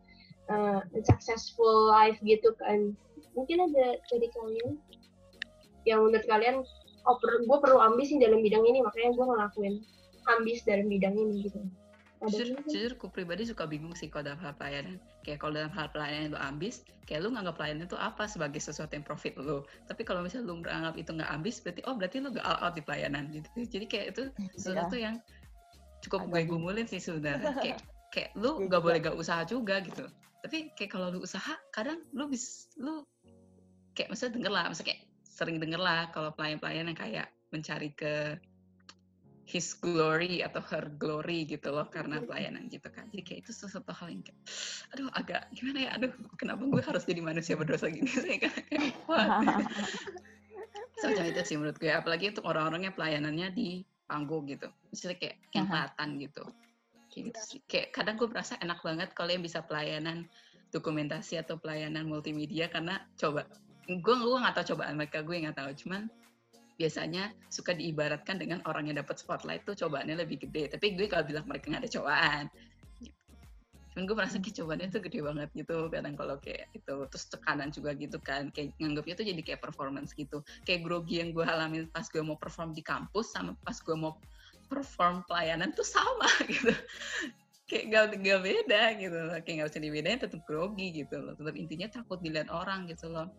[0.48, 2.96] uh, successful life gitu kan.
[3.36, 4.80] Mungkin ada dari kalian
[5.86, 6.66] yang menurut kalian
[7.08, 9.76] oh per, gue perlu ambisi dalam bidang ini makanya gue ngelakuin
[10.28, 11.64] ambis dalam bidang ini gitu
[12.26, 14.98] jujur, jujur aku pribadi suka bingung sih kalau dalam hal pelayanan.
[15.22, 16.76] Kayak kalau dalam hal pelayanan itu ambis
[17.08, 19.64] kayak lu nganggap pelayanan itu apa sebagai sesuatu yang profit lu.
[19.86, 22.74] Tapi kalau misalnya lu menganggap itu nggak ambis berarti oh berarti lu gak all out
[22.74, 23.48] di pelayanan gitu.
[23.56, 24.52] Jadi kayak itu iya.
[24.58, 25.04] sesuatu ya.
[25.10, 25.16] yang
[26.04, 27.54] cukup gue gumulin sih sebenarnya.
[27.64, 30.08] Kayak kayak lu nggak boleh gak usaha juga gitu.
[30.42, 33.04] Tapi kayak kalau lu usaha kadang lu bis lu
[33.98, 38.38] kayak maksudnya denger lah maksudnya kayak sering denger lah kalau pelayan-pelayan yang kayak mencari ke
[39.48, 43.08] his glory atau her glory gitu loh karena pelayanan gitu kan.
[43.16, 44.40] Jadi kayak itu sesuatu hal yang kayak
[44.92, 45.90] aduh agak gimana ya?
[45.96, 48.60] Aduh kenapa gue harus jadi manusia berdosa gini saya kayak
[49.08, 49.40] wah
[51.00, 51.88] semacam itu sih menurut gue.
[51.88, 54.68] Apalagi untuk orang-orang yang pelayanannya di panggung gitu.
[54.92, 56.44] Misalnya kayak yang kelihatan gitu.
[57.08, 57.60] Kayak gitu sih.
[57.72, 60.28] Kayak kadang gue merasa enak banget kalau yang bisa pelayanan
[60.76, 63.48] dokumentasi atau pelayanan multimedia karena coba
[63.88, 65.72] gue gue nggak tahu cobaan mereka gue nggak tahu.
[65.88, 66.12] Cuman
[66.78, 70.78] biasanya suka diibaratkan dengan orang yang dapat spotlight tuh cobaannya lebih gede.
[70.78, 72.46] Tapi gue kalau bilang mereka nggak ada cobaan,
[73.98, 75.78] cuman gue merasa kayak cobaannya tuh gede banget gitu.
[75.90, 78.54] Kadang kalau kayak itu terus tekanan juga gitu kan.
[78.54, 80.46] Kayak nganggapnya tuh jadi kayak performance gitu.
[80.70, 84.14] Kayak grogi yang gue alamin pas gue mau perform di kampus sama pas gue mau
[84.70, 86.78] perform pelayanan tuh sama gitu.
[87.68, 89.18] Kayak gak, gak beda gitu.
[89.18, 91.34] Loh kayak gak bisa dibedain tetap grogi gitu loh.
[91.34, 93.34] Tetap intinya takut dilihat orang gitu loh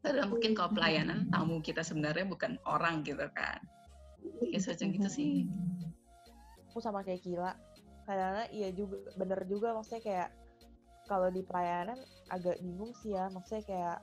[0.00, 3.60] karena mungkin kalau pelayanan tamu kita sebenarnya bukan orang gitu kan.
[4.48, 5.32] Ya semacam gitu sih.
[6.72, 7.52] Aku sama kayak gila.
[8.08, 10.28] Karena iya juga bener juga maksudnya kayak
[11.04, 12.00] kalau di pelayanan
[12.32, 13.28] agak bingung sih ya.
[13.28, 13.98] Maksudnya kayak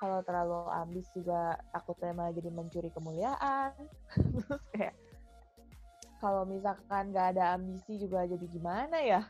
[0.00, 3.72] kalau terlalu ambis juga takutnya malah jadi mencuri kemuliaan.
[4.40, 4.94] Terus kayak
[6.16, 9.20] kalau misalkan nggak ada ambisi juga jadi gimana ya?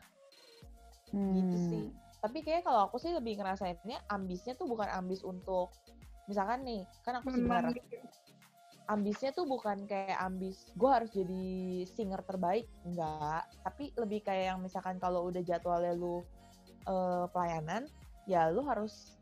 [1.10, 1.34] Hmm.
[1.34, 1.84] Gitu sih.
[2.22, 5.74] Tapi kayak kalau aku sih lebih ngerasainnya ambisnya tuh bukan ambis untuk
[6.26, 7.98] misalkan nih kan aku singer gitu.
[8.86, 11.46] ambisnya tuh bukan kayak ambis gue harus jadi
[11.90, 13.42] singer terbaik enggak.
[13.66, 16.22] Tapi lebih kayak yang misalkan kalau udah jadwalnya lu
[16.86, 17.90] uh, pelayanan
[18.30, 19.18] ya lu harus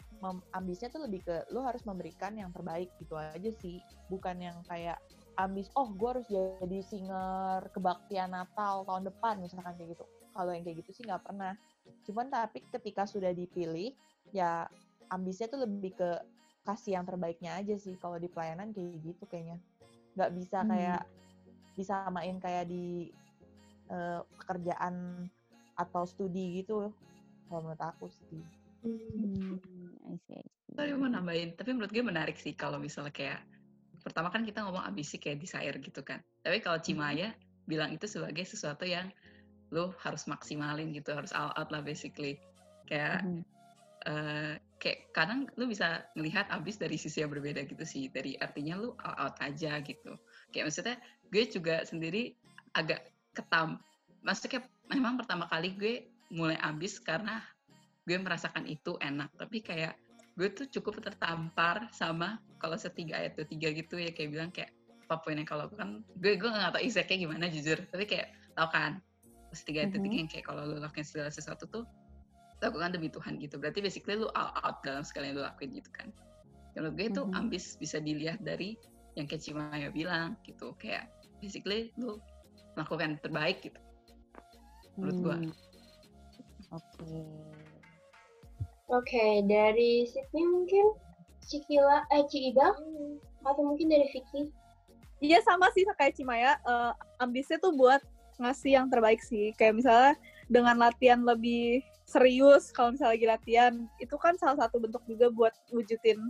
[0.57, 3.81] ambisnya tuh lebih ke lu harus memberikan yang terbaik gitu aja sih.
[4.09, 5.01] Bukan yang kayak
[5.37, 10.05] ambis oh gue harus jadi singer kebaktian Natal tahun depan misalkan kayak gitu.
[10.33, 11.53] Kalau yang kayak gitu sih nggak pernah.
[12.05, 13.93] Cuman tapi ketika sudah dipilih
[14.33, 14.69] ya
[15.13, 16.11] ambisnya tuh lebih ke
[16.65, 19.61] kasih yang terbaiknya aja sih kalau di pelayanan kayak gitu kayaknya
[20.17, 20.69] nggak bisa hmm.
[20.73, 21.03] kayak
[21.75, 23.11] disamain kayak di
[23.91, 25.27] uh, pekerjaan
[25.75, 26.91] atau studi gitu
[27.51, 28.43] kalau menurut aku sih.
[28.85, 29.59] Hmm.
[30.75, 33.41] Sorry mau nambahin, tapi menurut gue menarik sih kalau misalnya kayak
[34.03, 36.21] pertama kan kita ngomong ambisi kayak desire gitu kan.
[36.43, 36.87] Tapi kalau hmm.
[36.87, 37.69] Cimaya hmm.
[37.69, 39.11] bilang itu sebagai sesuatu yang
[39.73, 42.39] lo harus maksimalin gitu, harus all out lah basically.
[42.87, 43.43] Kayak hmm.
[44.07, 48.11] uh, kayak kadang lu bisa melihat abis dari sisi yang berbeda gitu sih.
[48.11, 50.19] Dari artinya lu all out aja gitu.
[50.51, 50.97] Kayak maksudnya
[51.31, 52.35] gue juga sendiri
[52.77, 53.81] agak ketam.
[54.25, 55.95] Maksudnya memang pertama kali gue
[56.33, 57.41] mulai ambis karena
[58.05, 59.33] gue merasakan itu enak.
[59.39, 59.97] Tapi kayak
[60.35, 64.11] gue tuh cukup tertampar sama kalau setiga ayat tuh tiga gitu ya.
[64.13, 64.71] Kayak bilang kayak
[65.05, 67.79] apa poinnya kalau kan gue gue nggak tahu exactnya gimana jujur.
[67.89, 69.01] Tapi kayak tau kan
[69.55, 71.85] setiga ayat tuh tiga yang kayak kalau lu lakukan segala sesuatu tuh
[72.71, 75.91] lakukan demi Tuhan gitu berarti basically lu all out dalam segala yang lu lakuin gitu
[75.93, 76.09] kan
[76.75, 77.39] Dan menurut gue itu Mhm.
[77.39, 78.75] ambis bisa dilihat dari
[79.15, 81.07] yang kayak Cimaya bilang gitu kayak
[81.39, 82.19] basically lu
[82.75, 83.79] melakukan yang terbaik gitu
[84.99, 85.37] menurut gua.
[85.39, 85.53] Hmm.
[86.75, 87.15] Oke.
[88.91, 90.87] Oke, dari Sydney mungkin
[91.45, 92.75] Cikila, eh Ciida,
[93.45, 94.49] atau mungkin dari Vicky.
[95.23, 98.01] Iya sama sih kayak Cimaya, eh, ambisnya tuh buat
[98.39, 99.55] ngasih yang terbaik sih.
[99.57, 100.13] Kayak misalnya
[100.51, 105.55] dengan latihan lebih serius, kalau misalnya lagi latihan, itu kan salah satu bentuk juga buat
[105.73, 106.21] wujudin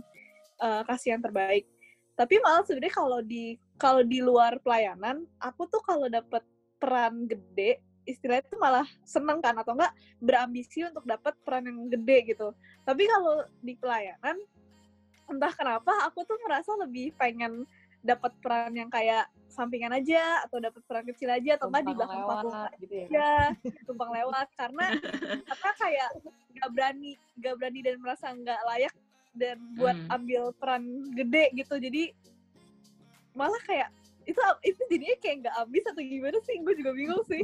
[0.87, 1.67] kasih yang terbaik.
[2.15, 6.39] Tapi malah sebenarnya kalau di kalau di luar pelayanan, aku tuh kalau dapet
[6.79, 9.91] peran gede, istilahnya tuh malah seneng kan atau enggak
[10.23, 12.55] berambisi untuk dapat peran yang gede gitu.
[12.87, 14.39] Tapi kalau di pelayanan,
[15.27, 17.67] entah kenapa aku tuh merasa lebih pengen
[18.05, 22.23] dapat peran yang kayak sampingan aja atau dapat peran kecil aja atau enggak di belakang
[22.23, 23.05] panggung gitu ya.
[23.07, 23.27] aja
[23.87, 24.85] tumpang lewat karena
[25.41, 26.09] karena kayak
[26.53, 28.93] nggak berani nggak berani dan merasa nggak layak
[29.35, 30.15] dan buat Hmm.
[30.15, 32.03] ambil peran gede gitu jadi
[33.33, 33.89] malah kayak
[34.25, 37.43] itu itu jadinya kayak nggak habis atau gimana sih gue juga bingung sih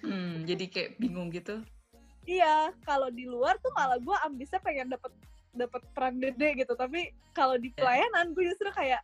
[0.00, 1.60] hmm, jadi kayak bingung gitu
[2.24, 5.12] iya kalau di luar tuh malah gue ambisnya pengen dapat
[5.54, 7.84] dapat peran gede gitu tapi kalau di Ya.
[7.84, 9.00] pelayanan gue justru kayak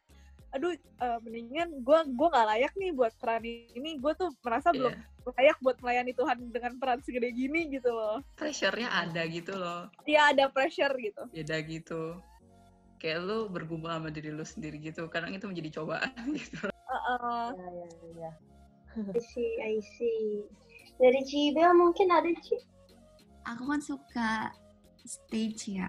[0.50, 4.90] aduh eh, mendingan gue gue nggak layak nih buat peran ini gue tuh merasa belum
[4.90, 5.30] Iya.
[5.36, 10.34] layak buat melayani Tuhan dengan peran segede gini gitu loh pressure-nya ada gitu loh Iya
[10.34, 12.18] ada pressure gitu beda gitu
[12.98, 17.46] kayak lu bergumul sama diri lu sendiri gitu kadang itu menjadi cobaan gitu Heeh.
[17.54, 18.30] Iya, iya, iya.
[19.14, 20.42] I see, I see.
[20.98, 22.58] Dari Cibel mungkin ada Ci.
[23.46, 24.50] Aku kan suka
[25.00, 25.86] stage ya,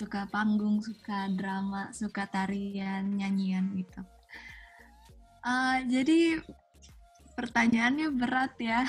[0.00, 4.00] suka panggung, suka drama, suka tarian, nyanyian gitu.
[5.44, 6.40] Eh, jadi
[7.36, 8.88] pertanyaannya berat ya,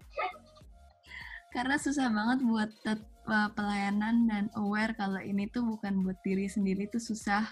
[1.54, 6.88] karena susah banget buat eh, pelayanan dan aware kalau ini tuh bukan buat diri sendiri
[6.88, 7.44] tuh susah.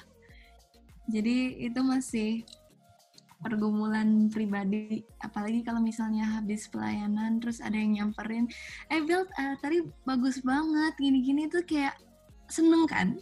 [1.05, 2.49] Jadi itu masih
[3.41, 8.47] pergumulan pribadi, apalagi kalau misalnya habis pelayanan terus ada yang nyamperin,
[8.93, 11.97] eh Bill eh, tadi bagus banget, gini-gini tuh kayak
[12.53, 13.16] seneng kan?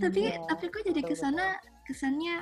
[0.00, 1.44] Tapi Iya, tapi kok jadi betul, ke sana
[1.84, 2.36] kesannya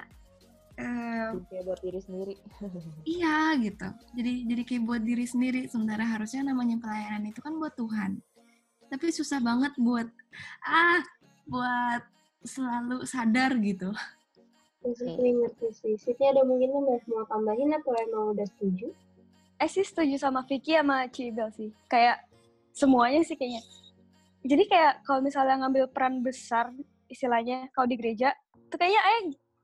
[0.79, 1.29] eh.
[1.49, 2.35] Kayak buat diri sendiri.
[3.19, 3.89] iya gitu.
[4.17, 5.61] Jadi jadi kayak buat diri sendiri.
[5.69, 8.21] Sementara harusnya namanya pelayanan itu kan buat Tuhan.
[8.89, 10.09] Tapi susah banget buat
[10.65, 11.01] ah
[11.49, 12.03] buat
[12.45, 13.91] selalu sadar gitu.
[14.91, 15.95] Sydney ngerti sih.
[15.95, 18.91] Sydney ada mungkin yang mau tambahin atau emang udah setuju?
[19.63, 21.71] Eh sih setuju sama Vicky sama Cibel sih.
[21.87, 22.27] Kayak
[22.75, 23.63] semuanya sih kayaknya.
[24.43, 26.75] Jadi kayak kalau misalnya ngambil peran besar
[27.07, 28.35] istilahnya kalau di gereja,
[28.67, 29.21] tuh kayaknya eh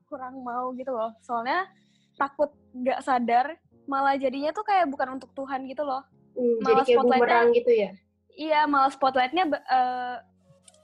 [0.07, 1.11] kurang mau gitu loh.
[1.19, 1.67] Soalnya
[2.15, 3.59] takut nggak sadar
[3.89, 6.05] malah jadinya tuh kayak bukan untuk Tuhan gitu loh.
[6.37, 7.91] Hmm, jadi Malah kayak spotlightnya- bumerang gitu ya?
[8.39, 10.15] Iya, malah spotlightnya eh,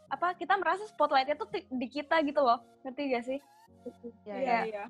[0.07, 2.61] apa kita merasa spotlightnya tuh di kita gitu loh.
[2.85, 3.39] Ngerti gak sih?
[4.25, 4.59] Iya, Iya.
[4.65, 4.83] iya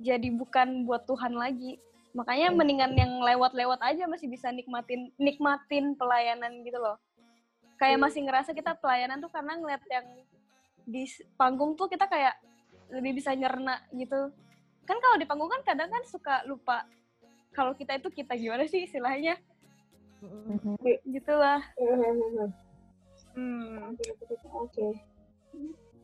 [0.00, 1.76] Jadi bukan buat Tuhan lagi.
[2.10, 2.56] Makanya Iya.
[2.56, 6.96] mendingan yang lewat-lewat aja masih bisa nikmatin nikmatin pelayanan gitu loh.
[7.76, 8.04] Kayak Hmm.
[8.08, 10.06] masih ngerasa kita pelayanan tuh karena ngeliat yang
[10.84, 11.06] di
[11.36, 12.34] panggung tuh kita kayak
[12.90, 14.32] lebih bisa nyerna gitu.
[14.88, 16.82] Kan kalau di panggung kan kadang kan suka lupa
[17.50, 19.38] kalau kita itu kita gimana sih istilahnya
[20.20, 20.76] Mm-mm.
[21.06, 21.62] gitu lah.
[21.78, 22.50] hmm.
[24.50, 24.86] Oke.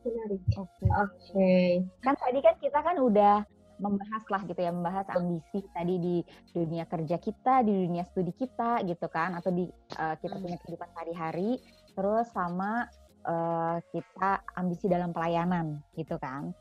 [0.06, 0.42] Menarik.
[0.54, 0.84] Oke.
[0.86, 1.54] Oke.
[2.02, 3.42] Kan tadi kan kita kan udah
[3.76, 6.16] membahas lah gitu ya, membahas ambisi tadi di
[6.56, 9.68] dunia kerja kita, di dunia studi kita gitu kan, atau di
[10.00, 10.44] uh, kita Hmm.
[10.48, 11.60] punya kehidupan sehari-hari,
[11.92, 12.88] terus sama
[13.28, 16.56] uh, kita ambisi dalam pelayanan gitu kan.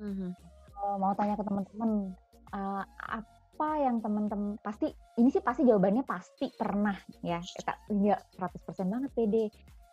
[0.00, 0.32] Mhm.
[0.76, 2.14] Uh, mau tanya ke teman-teman,
[2.56, 8.92] uh, apa yang teman-teman pasti ini sih pasti jawabannya pasti pernah ya, kita enggak 100%
[8.92, 9.44] banget pede.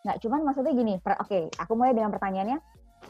[0.04, 2.60] Nggak cuman maksudnya gini, oke, aku mulai dengan pertanyaannya,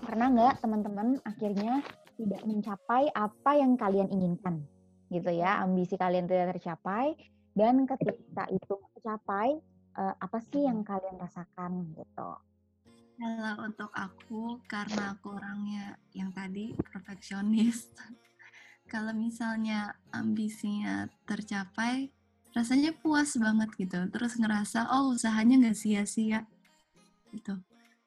[0.06, 1.82] pernah nggak teman-teman akhirnya
[2.18, 4.62] tidak mencapai apa yang kalian inginkan?
[5.10, 7.18] Gitu ya ambisi kalian tidak tercapai
[7.58, 9.58] dan ketika itu tercapai
[9.98, 11.98] eh, apa sih yang kalian rasakan?
[11.98, 12.30] Gitu.
[13.14, 17.90] Kalau untuk aku, karena aku orangnya yang tadi perfeksionis,
[18.94, 22.10] kalau misalnya ambisinya tercapai,
[22.54, 23.98] rasanya puas banget gitu.
[24.14, 26.46] Terus ngerasa, oh usahanya nggak sia-sia
[27.34, 27.58] gitu.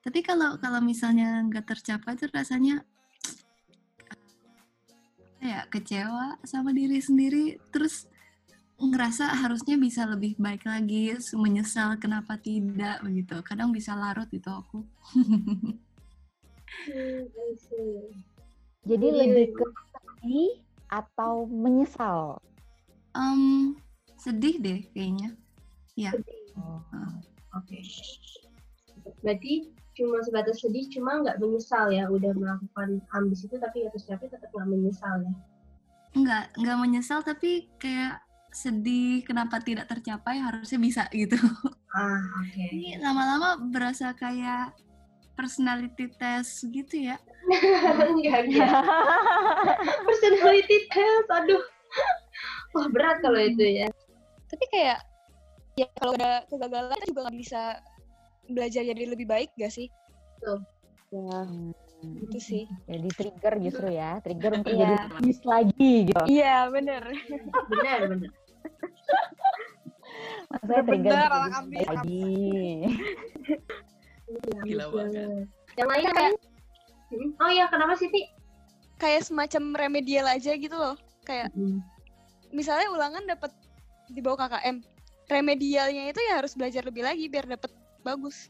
[0.07, 2.87] Tapi kalau kalau misalnya nggak tercapai tuh rasanya
[5.43, 7.59] ya kecewa sama diri sendiri.
[7.75, 8.07] Terus
[8.77, 13.35] ngerasa harusnya bisa lebih baik lagi, menyesal kenapa tidak begitu.
[13.43, 14.87] Kadang bisa larut itu aku.
[16.87, 17.27] Hmm.
[18.87, 20.53] Jadi Jadi lebih ke sedih
[20.87, 22.39] atau menyesal?
[23.15, 23.75] Em,
[24.19, 25.35] sedih deh kayaknya.
[25.97, 26.13] Ya.
[26.55, 26.83] Oh.
[27.57, 27.81] Oke.
[29.23, 34.05] Berarti cuma sebatas sedih, cuma nggak menyesal ya udah melakukan ambis itu, tapi ya terus
[34.05, 35.33] tapi tetap nggak menyesal ya.
[36.17, 38.25] Enggak, enggak menyesal tapi kayak
[38.57, 41.37] sedih kenapa tidak tercapai harusnya bisa gitu.
[41.93, 42.65] Ah, oke.
[42.73, 44.77] Ini lama-lama berasa kayak
[45.37, 47.21] personality test gitu ya.
[48.11, 48.73] Enggak, enggak.
[50.09, 51.63] Personality test, aduh.
[52.75, 53.89] Wah berat kalau itu ya.
[54.51, 54.99] Tapi kayak
[55.77, 57.63] ya kalau ada kegagalan kita juga nggak bisa
[58.49, 59.89] belajar jadi lebih baik gak sih?
[61.11, 61.71] Ya, Hmm.
[62.19, 62.65] Itu sih.
[62.85, 64.81] Jadi trigger justru ya, trigger untuk Iya.
[64.85, 66.23] jadi ambis lagi gitu.
[66.29, 67.03] Iya bener.
[67.67, 68.31] Benar, benar.
[70.51, 71.87] Maksudnya trigger jadi ambis.
[71.89, 72.27] lagi.
[74.61, 75.29] Gila banget.
[75.79, 76.33] Yang lain kan?
[77.07, 77.29] Hmm?
[77.39, 78.23] Oh iya, kenapa sih, Ti?
[78.99, 80.99] Kayak semacam remedial aja gitu loh.
[81.23, 81.55] Kayak
[82.51, 83.55] misalnya ulangan dapat
[84.11, 84.83] di bawah KKM.
[85.27, 87.71] Remedialnya itu ya harus belajar lebih lagi biar dapat
[88.07, 88.47] bagus.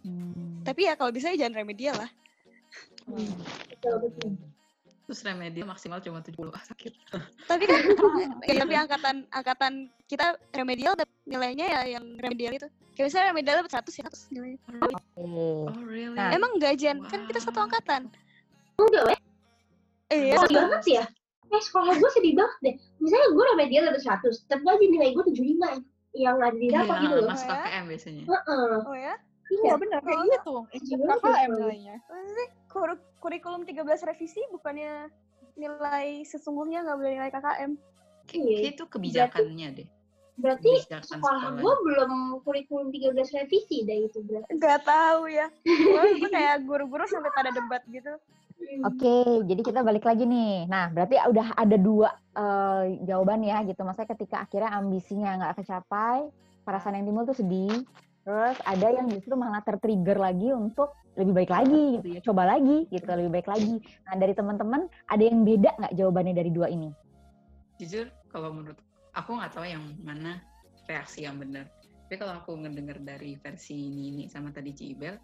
[0.00, 0.64] Hmm.
[0.64, 2.10] Tapi ya kalau bisa ya jangan remedial lah.
[3.08, 4.08] Betul.
[5.08, 6.52] Terus remedi maksimal cuma 70.
[6.52, 6.92] Ah, sakit.
[7.48, 7.80] Tapi kan
[8.44, 9.72] ya, tapi angkatan angkatan
[10.04, 12.68] kita remedial dap- nilainya ya yang remedial itu.
[12.92, 14.58] Kayak misalnya remedial dapat 100 ya 100 nilainya.
[14.84, 14.94] Oke.
[15.16, 16.12] Oh, really?
[16.12, 17.66] Nah, Emang gajian kan kita satu Wow.
[17.72, 18.02] angkatan.
[18.76, 19.20] Enggak, weh.
[20.12, 21.04] Eh, iya, Sedih satu banget ya.
[21.48, 22.74] Eh, sekolah gue sedih banget deh.
[23.00, 25.80] Misalnya gue remedial ada 100, tapi aja nilai gue 75
[26.12, 27.28] yang nggak didapat Iya, gitu loh.
[27.28, 27.54] masuk Ya.
[27.58, 28.22] KKM biasanya.
[28.24, 28.72] Heeh.
[28.82, 29.14] Oh ya?
[29.48, 30.54] Iya bener, kayak Oh, gitu.
[30.98, 31.56] Banget KKM ya.
[31.56, 31.96] nilainya.
[32.68, 35.08] Kur- kurikulum 13 revisi bukannya
[35.54, 37.70] nilai sesungguhnya nggak boleh nilai KKM.
[38.28, 38.56] Iya.
[38.60, 39.88] Kayak itu kebijakannya deh.
[40.38, 41.62] Berarti Kebijakan sekolah sekolah.
[41.64, 44.50] gue belum kurikulum 13 revisi deh itu berarti.
[44.54, 45.46] Nggak tahu ya.
[45.66, 48.14] Gue gue kayak guru-guru sampai pada debat gitu.
[48.86, 50.66] Oke, jadi kita balik lagi nih.
[50.70, 53.82] Nah, berarti udah ada dua eh, jawaban ya gitu.
[53.82, 56.30] Maksudnya ketika akhirnya ambisinya nggak kecapai,
[56.62, 57.74] perasaan yang timbul tuh sedih.
[58.22, 62.86] Terus ada yang justru malah tertrigger lagi untuk lebih baik lagi gitu ya, coba lagi
[62.94, 63.82] gitu, lebih baik lagi.
[64.06, 66.94] Nah, dari teman-teman ada yang beda nggak jawabannya dari dua ini?
[67.82, 68.78] Jujur, kalau menurut
[69.16, 70.38] aku nggak tahu yang mana
[70.86, 71.66] reaksi yang benar.
[72.06, 75.18] Tapi kalau aku ngedenger dari versi Nini sama tadi Cibel,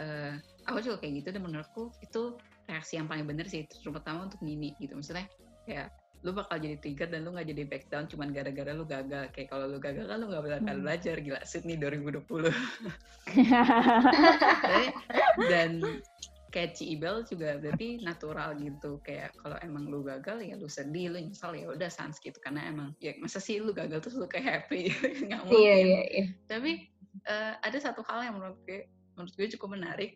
[0.00, 4.40] eh aku juga kayak gitu dan menurutku itu reaksi yang paling benar sih, terutama untuk
[4.40, 4.94] Nini gitu.
[4.94, 5.28] Maksudnya
[5.64, 5.88] kayak
[6.24, 9.28] lu bakal jadi trigger dan lu nggak jadi back down cuman gara-gara lu gagal.
[9.30, 10.80] Kayak kalau lu gagal kan lu nggak bakal Hmm.
[10.80, 11.16] belajar.
[11.20, 12.48] Gila, Sydney 2020.
[14.54, 14.92] Tapi-
[15.50, 15.70] dan
[16.48, 21.10] kayak Ci Ibel juga berarti natural gitu kayak kalau emang lu gagal ya lu sedih
[21.10, 24.30] lu nyesal ya udah sans gitu karena emang ya masa sih lu gagal terus lu
[24.30, 24.94] kayak happy
[25.26, 26.24] nggak mungkin Iya, iya, iya.
[26.46, 26.86] tapi
[27.26, 28.86] eh, ada satu hal yang menurut gue
[29.18, 30.14] menurut gue cukup menarik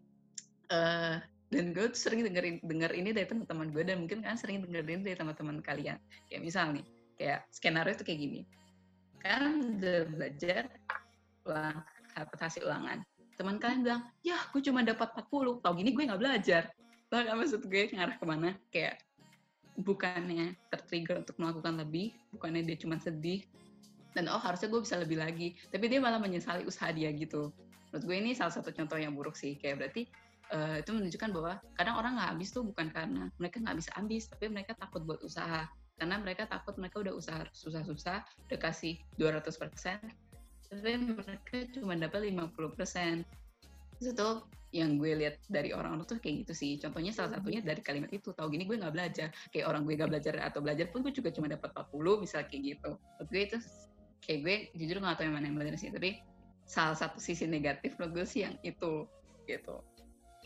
[0.71, 1.17] eh
[1.49, 5.01] dan gue tuh sering dengerin denger ini dari teman-teman gue dan mungkin kan sering dengerin
[5.01, 5.97] dari teman-teman kalian.
[6.29, 6.87] Kayak misal nih
[7.17, 8.41] kayak skenario itu kayak gini.
[9.25, 10.63] Kan udah belajar
[11.49, 11.81] ulang
[12.37, 13.01] hasil ulangan.
[13.41, 16.69] Teman kalian bilang ya gue cuma dapat 40 tau gini gue nggak belajar.
[17.09, 18.51] Bahkan maksud gue ngarah ke mana?
[18.69, 19.01] Kayak
[19.81, 23.47] bukannya tertrigger untuk melakukan lebih bukannya dia cuma sedih
[24.13, 25.57] dan oh harusnya gue bisa lebih lagi.
[25.73, 27.49] Tapi dia malah menyesali usaha dia gitu.
[27.89, 29.57] Menurut gue ini salah satu contoh yang buruk sih.
[29.57, 30.05] Kayak berarti
[30.53, 34.23] eh, itu menunjukkan bahwa kadang orang nggak habis tuh bukan karena mereka nggak bisa habis
[34.29, 35.69] tapi mereka takut buat usaha.
[35.99, 39.99] Karena mereka takut mereka udah usaha susah-susah udah kasih 200%
[40.69, 43.25] tapi mereka cuma dapat 50%
[43.99, 44.31] Terus itu
[44.79, 46.73] yang gue lihat dari orang-orang tuh kayak gitu sih.
[46.79, 49.35] Contohnya salah satunya dari kalimat itu tahu gini gue nggak belajar.
[49.51, 52.63] Kayak orang gue nggak belajar atau belajar pun gue juga cuma dapat 40 misal kayak
[52.63, 52.91] gitu.
[52.95, 53.59] Menurut gue itu
[54.23, 56.21] kayak gue jujur nggak tahu yang mana yang benar sih tapi
[56.69, 59.09] salah satu sisi negatif menurut gue sih yang itu
[59.49, 59.81] gitu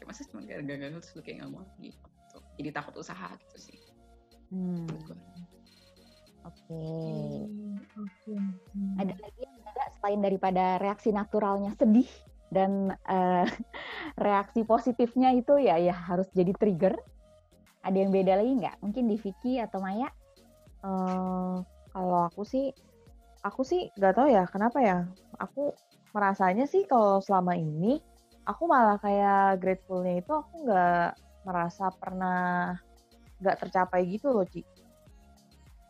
[0.02, 2.38] kayak masa cuma gara-gara gagal terus lu kayak nggak mau lagi gitu.
[2.58, 3.78] jadi takut usaha gitu sih
[4.52, 4.84] Hmm.
[6.44, 6.84] Oke.
[7.48, 8.36] Hmm, Oke.
[9.00, 12.04] Ada lagi yang beda selain daripada reaksi naturalnya sedih
[12.52, 13.48] dan eh,
[14.28, 17.00] reaksi positifnya itu ya ya harus jadi trigger.
[17.80, 18.76] Ada yang beda lagi nggak?
[18.84, 20.12] Mungkin di Vicky atau Maya?
[20.84, 21.56] Eh,
[21.96, 22.68] kalau aku sih,
[23.40, 25.08] aku sih nggak tahu ya kenapa ya.
[25.40, 25.72] Aku
[26.12, 28.04] merasanya sih kalau selama ini
[28.42, 31.08] aku malah kayak gratefulnya itu aku nggak
[31.46, 32.74] merasa pernah
[33.42, 34.62] nggak tercapai gitu loh Ci.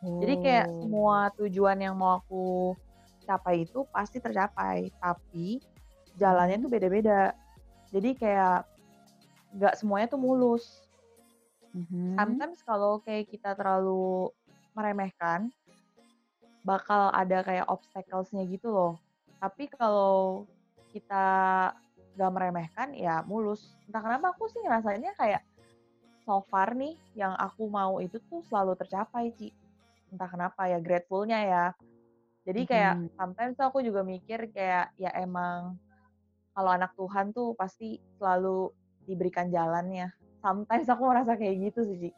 [0.02, 0.74] Jadi kayak Oh.
[0.82, 2.74] semua tujuan yang mau aku
[3.22, 5.62] capai itu pasti tercapai, tapi
[6.18, 7.30] jalannya tuh beda-beda.
[7.94, 8.66] Jadi kayak
[9.54, 10.82] nggak semuanya tuh mulus.
[11.72, 12.18] Mhm.
[12.18, 14.28] Sometimes kalau kayak kita terlalu
[14.74, 15.52] meremehkan,
[16.66, 18.92] bakal ada kayak obstacles-nya gitu loh.
[19.38, 20.46] Tapi kalau
[20.90, 21.26] kita
[22.16, 23.64] gak meremehkan ya mulus.
[23.88, 25.42] Entah kenapa aku sih ngerasanya kayak
[26.22, 29.50] so far nih yang aku mau itu tuh selalu tercapai Ci.
[30.12, 31.64] Entah kenapa ya grateful-nya ya.
[32.42, 33.08] Jadi kayak Mhm.
[33.16, 35.78] sometimes tuh aku juga mikir kayak ya emang
[36.52, 38.68] kalau anak Tuhan tuh pasti selalu
[39.08, 40.12] diberikan jalannya.
[40.42, 42.10] Sometimes aku merasa kayak gitu sih, Ci.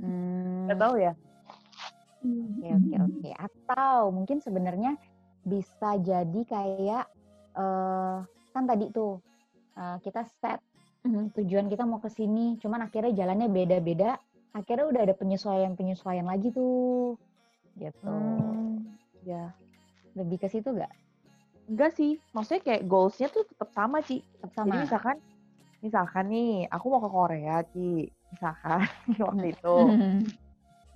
[0.00, 1.12] Hmm, Gak tahu ya.
[2.26, 3.30] Oke oke oke.
[3.36, 4.96] Atau mungkin sebenarnya
[5.46, 7.04] bisa jadi kayak
[7.56, 8.16] eh
[8.52, 9.20] kan tadi tuh
[9.76, 10.60] eh, kita set
[11.06, 14.18] mhm, tujuan kita mau ke sini, cuman akhirnya jalannya beda-beda.
[14.56, 17.20] Akhirnya udah ada penyesuaian-penyesuaian lagi tuh,
[17.76, 18.08] gitu.
[18.08, 19.52] Hmm, ya.
[20.16, 20.88] Lebih ke situ gak?
[21.68, 24.24] Enggak sih, maksudnya kayak goals-nya tuh tetap sama, Ci.
[24.24, 24.82] Tetap Jadi sama.
[24.88, 25.16] misalkan
[25.84, 28.08] misalkan nih, aku mau ke Korea, Ci.
[28.32, 28.80] Misalkan
[29.28, 29.76] waktu itu.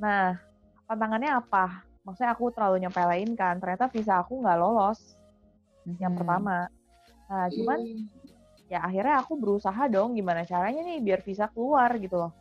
[0.00, 0.40] Nah,
[0.88, 1.84] tantangannya apa?
[2.00, 5.20] Maksudnya aku terlalu nyepelein kan, ternyata visa aku nggak lolos
[6.00, 6.18] yang Mhm.
[6.24, 6.58] pertama.
[7.28, 7.78] Nah, cuman
[8.70, 12.32] ya akhirnya aku berusaha dong gimana caranya nih biar visa keluar gitu loh.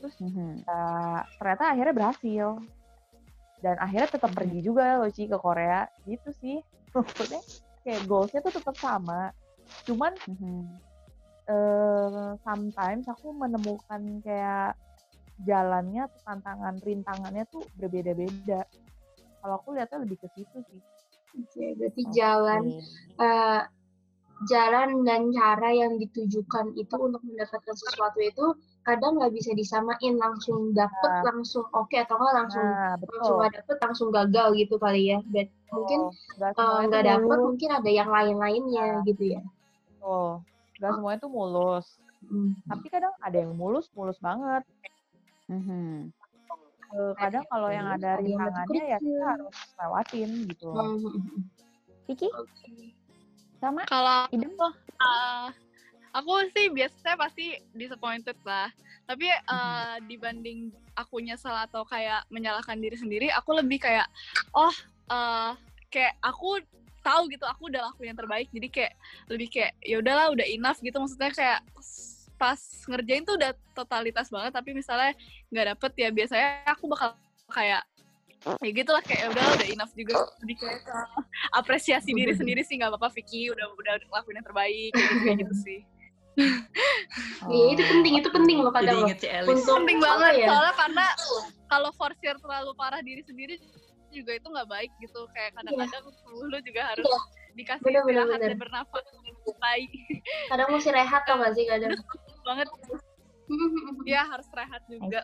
[0.00, 0.64] Terus Mhm.
[0.64, 0.80] ya,
[1.36, 2.48] ternyata akhirnya berhasil.
[3.60, 5.84] Dan akhirnya tetap pergi juga loh Ci ke Korea.
[6.08, 6.56] Gitu sih.
[6.96, 7.44] Maksudnya
[7.84, 9.28] kayak goals-nya tuh tetap sama.
[9.84, 10.64] Cuman Mhm.
[11.50, 14.78] eh sometimes aku menemukan kayak
[15.44, 18.64] jalannya atau tantangan rintangannya tuh berbeda-beda.
[19.40, 20.80] Kalau aku lihatnya lebih ke situ sih.
[21.36, 23.24] Oke, berarti jalan Oke.
[23.24, 23.62] eh,
[24.48, 28.46] jalan dan cara yang ditujukan itu untuk mendapatkan sesuatu itu
[28.80, 31.24] kadang nggak bisa disamain langsung dapet Nah.
[31.28, 35.18] langsung oke atau nggak langsung Nah, langsung nggak dapet langsung gagal gitu kali ya.
[35.28, 36.38] Dan mungkin Betul.
[36.40, 37.44] Nggak tuh dapet mulus.
[37.44, 39.42] mungkin ada yang lain-lainnya gitu ya.
[39.44, 40.30] Betul.
[40.80, 41.86] Nggak semuanya tuh mulus.
[42.24, 42.52] Hmm.
[42.68, 44.64] Tapi kadang ada yang mulus, mulus banget.
[45.52, 46.12] Mhm.
[46.90, 50.98] Eh, kadang kalau yang ada rintangannya ya kita harus lewatin gitu loh.
[50.98, 51.46] Hmm.
[52.08, 52.96] Vicky Oke.
[53.60, 54.50] Sama Kalau Idem?
[54.56, 55.48] uh,
[56.16, 58.72] aku sih biasanya pasti disappointed lah.
[59.04, 64.08] Tapi uh, dibanding aku nyesel atau kayak menyalahkan diri sendiri, aku lebih kayak
[64.56, 64.72] oh
[65.12, 65.52] uh,
[65.92, 66.58] kayak aku
[67.00, 68.48] tahu gitu aku udah lakuin yang terbaik.
[68.50, 68.92] Jadi kayak
[69.28, 71.60] lebih kayak ya udahlah udah enough gitu maksudnya kayak
[72.40, 72.56] pas
[72.88, 75.12] ngerjain tuh udah totalitas banget tapi misalnya
[75.52, 77.12] nggak dapet ya biasanya aku bakal
[77.52, 77.84] kayak
[78.40, 80.80] ya gitu lah kayak udah udah enough juga lebih kayak
[81.52, 85.38] apresiasi diri sendiri sih nggak apa-apa Vicky udah udah lakuin yang terbaik kayak gitu, kayak
[85.44, 85.80] gitu sih
[87.50, 88.98] Iya, itu penting, itu penting loh Jadi kadang
[89.44, 89.50] loh.
[89.50, 90.46] Untuk penting banget ya?
[90.48, 91.06] soalnya karena
[91.68, 93.60] kalau forsir terlalu parah diri sendiri
[94.08, 97.18] juga itu nggak baik gitu kayak kadang-kadang tubuh lu juga harus Iya.
[97.60, 98.48] dikasih Bener, bener, istirahat bener.
[98.48, 99.04] dan bernafas
[99.58, 99.90] baik
[100.48, 101.90] Kadang mesti rehat tau gak sih kadang.
[102.46, 102.68] banget
[104.16, 105.20] ya harus rehat juga.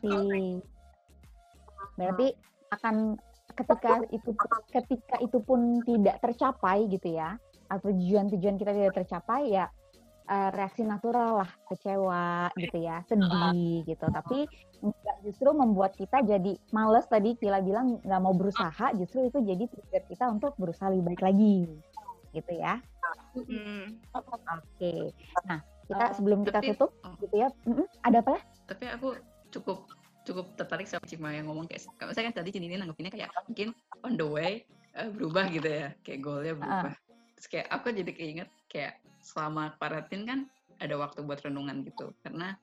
[1.97, 2.29] Berarti
[2.73, 3.19] akan
[3.57, 4.31] ketika itu
[4.75, 7.39] ketika itu pun tidak tercapai gitu ya,
[7.71, 9.71] atau tujuan-tujuan kita tidak tercapai ya
[10.27, 14.07] eh, reaksi natural lah, kecewa gitu ya, sedih gitu.
[14.07, 14.45] Tapi
[14.83, 19.65] nggak justru membuat kita jadi males tadi Kila bilang nggak mau berusaha, justru itu jadi
[19.71, 21.57] trigger kita untuk berusaha lebih baik lagi
[22.37, 22.77] gitu ya.
[23.33, 23.97] Hmm.
[24.13, 25.15] Oke.
[25.49, 27.15] Nah, kita sebelum kita tapi- tutup oh.
[27.23, 27.49] gitu ya.
[28.05, 28.37] Ada apa?
[28.67, 29.09] tapi aku
[29.55, 29.87] cukup
[30.27, 33.69] cukup tertarik sama Cima yang ngomong kayak misalnya kan tadi Cindy ini nanggepinnya kayak mungkin
[34.03, 34.53] on the way
[34.99, 36.95] eh, berubah gitu ya kayak goalnya berubah.
[37.39, 40.39] Terus kayak aku jadi keinget kayak selama karantin kan
[40.83, 42.59] ada waktu buat renungan gitu karena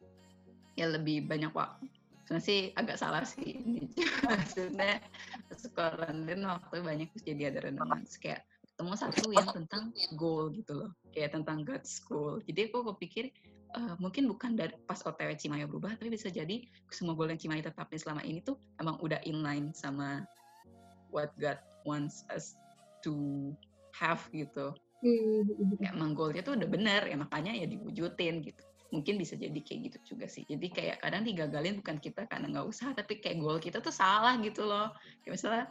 [0.76, 1.88] ya lebih banyak waktu
[2.24, 3.88] sebenarnya sih agak salah sih ini.
[4.28, 5.00] Maksudnya
[5.72, 8.42] karantin waktu banyak terus jadi ada renungan terus kayak
[8.74, 9.84] ketemu satu yang tentang
[10.18, 12.42] goal gitu loh kayak tentang God's goal.
[12.44, 13.30] Jadi aku kepikir
[13.74, 16.64] eh, mungkin bukan dari pas OTW Cimaya berubah, tapi bisa jadi
[16.94, 20.26] semua goal yang Cimaya tetapin selama ini tuh emang udah inline sama
[21.14, 22.58] what God wants us
[23.06, 23.14] to
[23.94, 24.74] have gitu.
[25.78, 28.64] Kayak emang goalnya tuh udah bener, ya makanya ya diwujudin gitu.
[28.94, 30.46] Mungkin bisa jadi kayak gitu juga sih.
[30.46, 34.38] Jadi kayak kadang digagalin bukan kita karena nggak usaha, tapi kayak goal kita tuh salah
[34.40, 34.94] gitu loh.
[35.26, 35.66] Kayak misalnya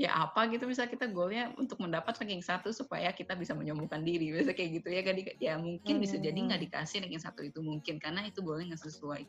[0.00, 4.32] ya apa gitu bisa kita goalnya untuk mendapat ranking satu supaya kita bisa menyembuhkan diri
[4.36, 8.00] bisa kayak gitu ya kan ya mungkin bisa jadi nggak dikasih ranking satu itu mungkin
[8.00, 9.22] karena itu goalnya nggak sesuai.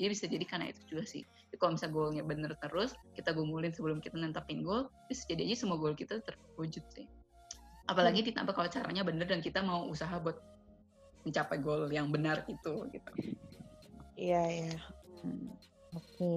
[0.00, 1.22] Jadi bisa jadi karena itu juga sih.
[1.22, 5.56] Jadi kalau misalnya goalnya bener terus kita gumulin sebelum kita nentapin goal bisa jadi aja
[5.64, 7.06] semua goal kita terwujud sih.
[7.86, 10.40] Apalagi ditambah kalau caranya bener dan kita mau usaha buat
[11.22, 13.12] mencapai goal yang benar itu gitu.
[14.18, 14.76] Iya, iya.
[15.22, 15.54] Hmm,
[15.94, 16.34] Oke.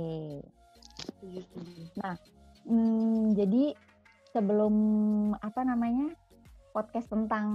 [1.19, 2.31] Setuju.
[2.65, 3.77] Hmm, jadi
[4.33, 4.75] sebelum
[5.39, 6.11] apa namanya
[6.73, 7.47] podcast tentang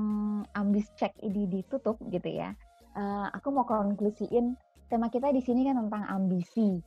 [0.56, 2.54] ambis cek ini ditutup gitu ya,
[2.96, 4.54] eh, aku mau konklusiin
[4.88, 6.80] tema kita di sini kan tentang ambisi.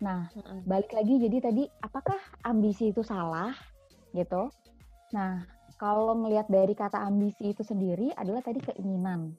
[0.00, 0.32] Nah,
[0.64, 2.16] balik lagi jadi tadi apakah
[2.48, 3.52] ambisi itu salah
[4.16, 4.48] gitu.
[5.12, 5.44] Nah,
[5.76, 9.36] kalau melihat dari kata ambisi itu sendiri adalah tadi keinginan,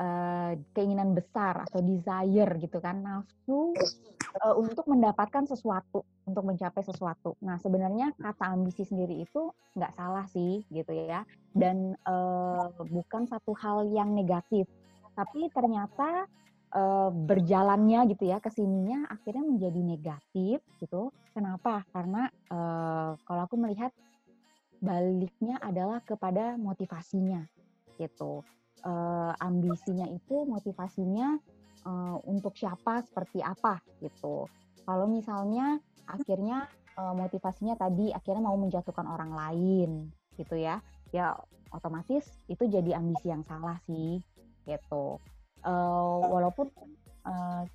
[0.00, 3.72] uh, keinginan besar atau desire gitu kan, nafsu
[4.44, 7.36] uh, untuk mendapatkan sesuatu, untuk mencapai sesuatu.
[7.44, 11.24] Nah, sebenarnya kata ambisi sendiri itu nggak salah sih gitu ya,
[11.56, 14.68] dan uh, bukan satu hal yang negatif.
[15.16, 16.28] Tapi ternyata
[16.76, 21.12] uh, berjalannya gitu ya ke sininya akhirnya menjadi negatif gitu.
[21.32, 21.84] Kenapa?
[21.92, 23.92] Karena uh, kalau aku melihat
[24.76, 27.48] baliknya adalah kepada motivasinya
[27.96, 28.44] gitu.
[28.86, 31.42] Uh, ambisinya itu motivasinya
[31.82, 34.46] uh, untuk siapa seperti apa gitu.
[34.86, 39.90] Kalau misalnya akhirnya uh, motivasinya tadi akhirnya mau menjatuhkan orang lain
[40.38, 40.78] gitu ya,
[41.10, 41.34] ya
[41.74, 44.22] otomatis itu jadi ambisi yang salah sih
[44.70, 45.18] gitu.
[45.66, 46.70] Uh, walaupun
[47.26, 47.66] uh,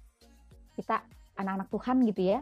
[0.79, 1.03] kita
[1.35, 2.39] anak-anak Tuhan gitu ya,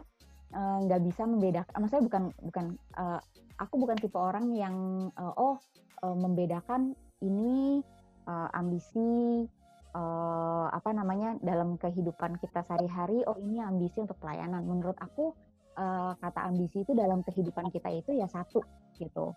[0.54, 3.18] nggak uh, bisa membedakan, maksudnya bukan bukan uh,
[3.58, 5.58] aku bukan tipe orang yang uh, oh
[6.06, 7.82] uh, membedakan ini
[8.26, 9.46] uh, ambisi
[9.94, 14.64] uh, apa namanya dalam kehidupan kita sehari-hari oh ini ambisi untuk pelayanan.
[14.66, 15.32] Menurut aku
[15.78, 18.60] uh, kata ambisi itu dalam kehidupan kita itu ya satu
[18.98, 19.32] gitu.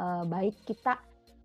[0.00, 0.98] Uh, baik kita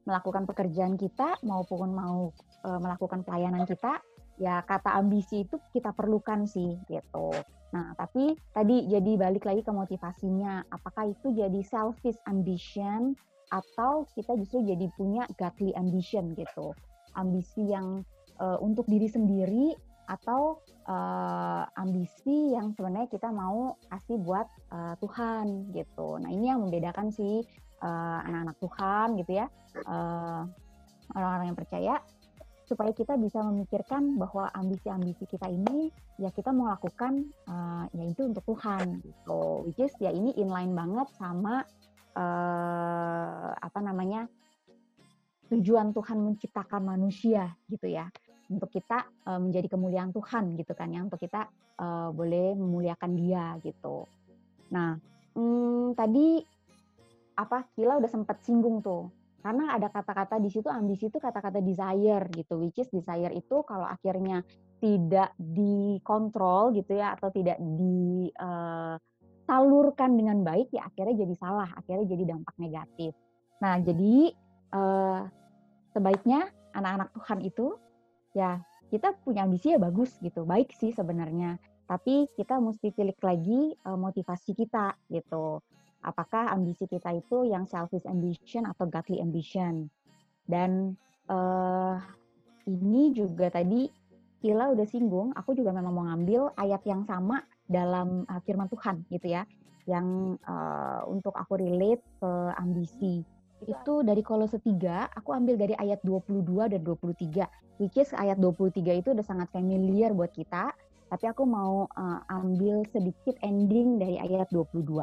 [0.08, 2.32] melakukan pekerjaan kita maupun mau
[2.64, 4.00] uh, melakukan pelayanan kita
[4.40, 7.34] ya kata ambisi itu kita perlukan sih gitu.
[7.68, 10.64] Nah, tapi tadi jadi balik lagi ke motivasinya.
[10.72, 13.18] Apakah itu jadi selfish ambition
[13.52, 16.76] atau kita justru jadi punya godly ambition gitu.
[17.16, 18.04] Ambisi yang
[18.40, 19.74] uh, untuk diri sendiri
[20.08, 26.16] atau uh, ambisi yang sebenarnya kita mau kasih buat uh, Tuhan gitu.
[26.20, 27.44] Nah, ini yang membedakan sih
[27.78, 29.48] anak-anak uh, Tuhan gitu ya.
[31.08, 32.02] orang-orang yang percaya
[32.68, 35.88] supaya kita bisa memikirkan bahwa ambisi-ambisi kita ini
[36.20, 40.76] ya kita mau lakukan uh, ya itu untuk Tuhan gitu which is ya ini inline
[40.76, 41.64] banget sama
[42.18, 44.26] uh, apa namanya
[45.54, 48.10] tujuan Tuhan menciptakan manusia gitu ya.
[48.48, 51.06] Untuk kita uh, menjadi kemuliaan Tuhan gitu kan ya.
[51.06, 51.48] Untuk kita
[51.80, 54.10] uh, boleh memuliakan Dia gitu.
[54.74, 54.98] Nah
[55.38, 56.42] hmm, tadi
[57.38, 59.14] apa Kila udah sempat singgung tuh.
[59.38, 62.60] Karena ada kata-kata di situ ambisi itu kata-kata desire gitu.
[62.60, 64.44] Which is desire itu kalau akhirnya
[64.78, 69.07] tidak dikontrol gitu ya atau tidak disalurkan uh,
[69.48, 73.12] dengan baik ya akhirnya jadi salah akhirnya jadi dampak negatif
[73.64, 74.36] nah jadi
[74.76, 75.22] uh,
[75.96, 77.68] sebaiknya anak-anak Tuhan itu
[78.36, 83.74] ya kita punya ambisi ya bagus gitu baik sih sebenarnya tapi kita mesti pilih lagi
[83.88, 85.64] uh, motivasi kita gitu
[86.08, 89.92] apakah ambisi kita itu yang selfish ambition atau godly ambition.
[90.48, 90.96] Dan
[91.28, 92.00] uh,
[92.64, 93.92] ini juga tadi
[94.38, 99.04] Kila udah singgung, aku juga memang mau ngambil ayat yang sama dalam uh, firman Tuhan
[99.12, 99.44] gitu ya,
[99.88, 103.24] yang uh, untuk aku relate ke ambisi.
[103.64, 109.02] Itu dari Kolose 3, aku ambil dari ayat 22 dan 23, which is ayat 23
[109.02, 110.70] itu udah sangat familiar buat kita,
[111.08, 115.02] tapi aku mau uh, ambil sedikit ending dari ayat 22.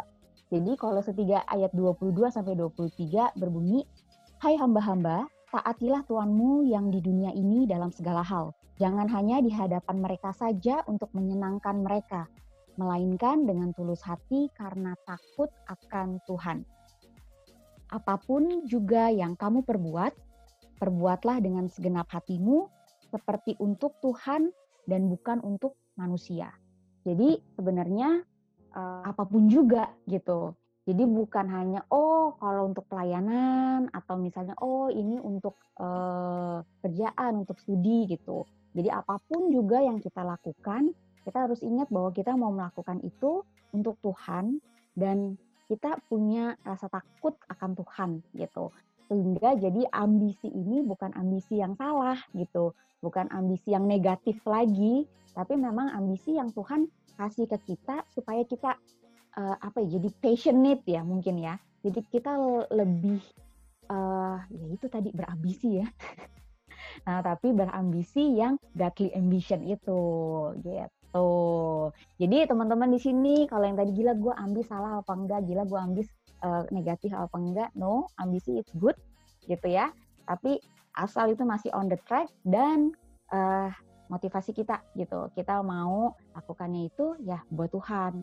[0.52, 3.82] Jadi kalau setiga ayat 22 sampai 23 berbunyi,
[4.44, 8.52] Hai hamba-hamba, taatilah Tuanmu yang di dunia ini dalam segala hal.
[8.76, 12.28] Jangan hanya di hadapan mereka saja untuk menyenangkan mereka,
[12.76, 16.66] melainkan dengan tulus hati karena takut akan Tuhan.
[17.92, 20.12] Apa pun juga yang kamu perbuat,
[20.82, 22.66] perbuatlah dengan segenap hatimu
[23.12, 24.50] seperti untuk Tuhan
[24.90, 26.50] dan bukan untuk manusia.
[27.06, 28.24] Jadi sebenarnya
[28.74, 30.56] uh, apa pun juga gitu.
[30.84, 37.56] Jadi bukan hanya oh kalau untuk pelayanan atau misalnya oh ini untuk uh, kerjaan, untuk
[37.56, 38.44] studi gitu.
[38.76, 40.92] Jadi apa pun juga yang kita lakukan,
[41.24, 44.60] kita harus ingat bahwa kita mau melakukan itu untuk Tuhan
[44.94, 48.70] dan kita punya rasa takut akan Tuhan gitu.
[49.08, 55.04] Sehingga jadi ambisi ini bukan ambisi yang salah gitu, bukan ambisi yang negatif lagi,
[55.36, 58.76] tapi memang ambisi yang Tuhan kasih ke kita supaya kita
[59.36, 61.56] uh, apa ya jadi passionate ya mungkin ya.
[61.84, 62.32] Jadi kita
[62.72, 63.20] lebih
[63.92, 65.88] uh, ya itu tadi berambisi ya.
[67.04, 69.98] Nah tapi berambisi yang godly ambition itu
[70.62, 70.93] gitu
[72.18, 75.78] jadi teman-teman di sini kalau yang tadi gila gue ambis salah apa enggak gila gue
[75.78, 76.08] ambis
[76.42, 78.98] uh, negatif apa enggak no ambisi it's good
[79.46, 79.94] gitu ya
[80.26, 80.58] tapi
[80.98, 82.94] asal itu masih on the track dan
[83.30, 83.70] uh,
[84.08, 85.30] motivasi kita gitu.
[85.32, 88.20] Kita mau lakukannya itu ya buat Tuhan.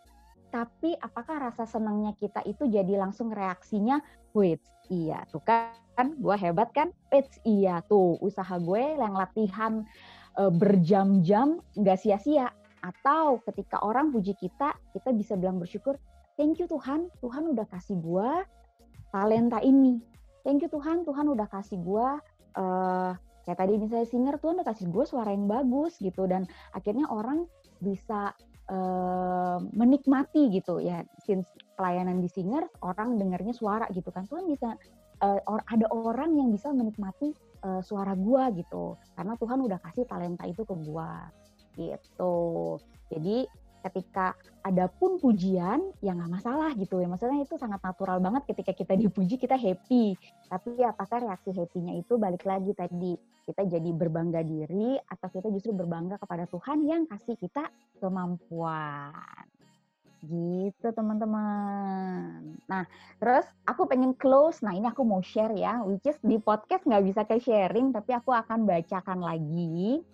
[0.51, 4.03] Tapi apakah rasa senangnya kita itu jadi langsung reaksinya,
[4.35, 4.59] wait,
[4.91, 5.71] iya tuh kan,
[6.19, 9.87] gue hebat kan, wait, iya tuh usaha gue yang latihan
[10.35, 12.51] e, berjam-jam nggak sia-sia.
[12.81, 16.01] Atau ketika orang puji kita, kita bisa bilang bersyukur,
[16.35, 18.29] thank you Tuhan, Tuhan udah kasih gue
[19.13, 20.01] talenta ini.
[20.41, 22.07] Thank you Tuhan, Tuhan udah kasih gue
[22.57, 23.11] uh,
[23.45, 26.25] kayak tadi misalnya singer Tuhan udah kasih gue suara yang bagus gitu.
[26.25, 27.45] Dan akhirnya orang
[27.77, 28.33] bisa
[28.73, 30.81] uh, menikmati gitu.
[30.81, 31.45] Ya since
[31.77, 34.25] pelayanan di singer orang dengarnya suara gitu kan.
[34.25, 34.73] Tuhan bisa
[35.21, 38.97] uh, or, ada orang yang bisa menikmati uh, suara gue gitu.
[39.13, 41.11] Karena Tuhan udah kasih talenta itu ke gue
[41.89, 42.77] gitu.
[43.09, 43.49] Jadi
[43.81, 47.09] ketika ada pun pujian ya nggak masalah gitu ya.
[47.09, 50.13] Maksudnya itu sangat natural banget ketika kita dipuji kita happy.
[50.47, 53.17] Tapi apakah reaksi happy-nya itu balik lagi tadi?
[53.41, 59.49] Kita jadi berbangga diri atau kita justru berbangga kepada Tuhan yang kasih kita kemampuan?
[60.21, 62.61] Gitu teman-teman.
[62.69, 62.85] Nah
[63.17, 67.03] terus aku pengen close, nah ini aku mau share ya, which is di podcast nggak
[67.09, 70.05] bisa kayak sharing, tapi aku akan bacakan lagi.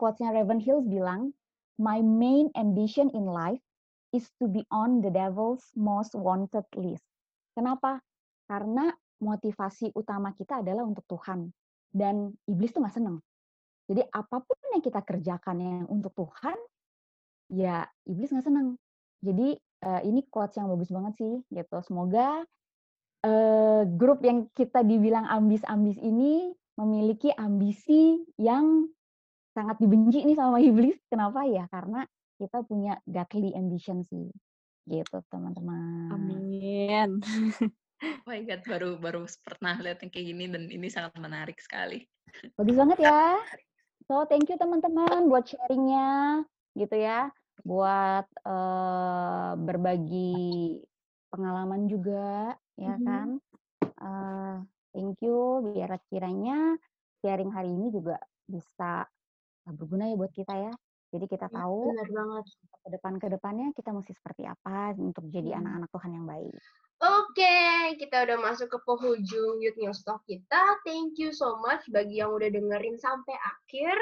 [0.00, 1.36] Quotesnya Raven Hills bilang,
[1.76, 3.60] my main ambition in life
[4.16, 7.04] is to be on the devil's most wanted list.
[7.52, 8.00] Kenapa?
[8.48, 8.88] Karena
[9.20, 11.52] motivasi utama kita adalah untuk Tuhan.
[11.92, 13.20] Dan iblis tuh gak seneng.
[13.90, 16.56] Jadi apa pun yang kita kerjakan yang untuk Tuhan,
[17.52, 18.80] ya iblis gak seneng.
[19.20, 21.34] Jadi uh, ini quotes yang bagus banget sih.
[21.52, 21.76] gitu.
[21.84, 22.40] Semoga
[23.26, 28.88] uh, grup yang kita dibilang ambis-ambis ini memiliki ambisi yang
[29.54, 30.96] sangat dibenci nih sama iblis.
[31.10, 31.66] Kenapa ya?
[31.70, 32.06] Karena
[32.40, 34.30] kita punya godly ambition sih.
[34.88, 36.10] Gitu, teman-teman.
[36.10, 37.20] Amin.
[38.24, 42.08] oh my god, baru baru pernah lihat yang kayak gini dan ini sangat menarik sekali.
[42.56, 43.36] Bagus banget ya.
[44.08, 46.42] So, thank you teman-teman buat sharingnya
[46.74, 47.30] gitu ya.
[47.62, 50.80] Buat uh, berbagi
[51.30, 53.06] pengalaman juga ya mm -hmm.
[53.06, 53.28] kan.
[54.00, 54.56] Uh,
[54.96, 56.80] thank you biar kiranya
[57.20, 58.16] sharing hari ini juga
[58.48, 59.06] bisa
[59.74, 60.72] berguna ya buat kita ya.
[61.10, 62.44] Jadi kita Ya, tahu benar banget.
[62.80, 65.58] ke depan ke depannya kita mesti seperti apa untuk jadi Hmm.
[65.58, 66.54] anak-anak Tuhan yang baik.
[67.00, 67.56] Oke,
[67.96, 70.76] kita udah masuk ke penghujung Youth News Talk kita.
[70.84, 73.96] Thank you so much bagi yang udah dengerin sampai akhir.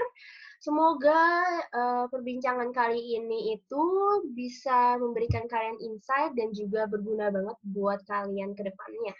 [0.59, 1.23] Semoga
[1.71, 3.85] eh, perbincangan kali ini itu
[4.35, 9.15] bisa memberikan kalian insight dan juga berguna banget buat kalian ke depannya.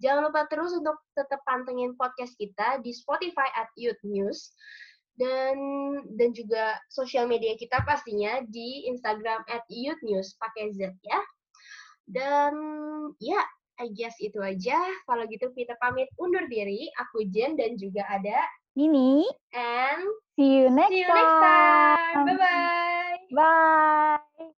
[0.00, 4.56] Jangan lupa terus untuk tetap pantengin podcast kita di Spotify at Youth News
[5.20, 5.56] dan
[6.16, 11.20] dan juga sosial media kita pastinya di Instagram at Youth News pakai Z ya.
[12.08, 12.56] Dan
[13.20, 13.44] ya,
[13.78, 14.80] I guess itu aja.
[15.04, 16.88] Kalau gitu kita pamit undur diri.
[17.04, 18.40] Aku Jen dan juga ada
[18.74, 20.06] Nini, and
[20.38, 22.24] see you next see you next time.
[22.24, 22.26] time.
[22.26, 23.18] Bye bye.
[23.36, 24.50] Bye.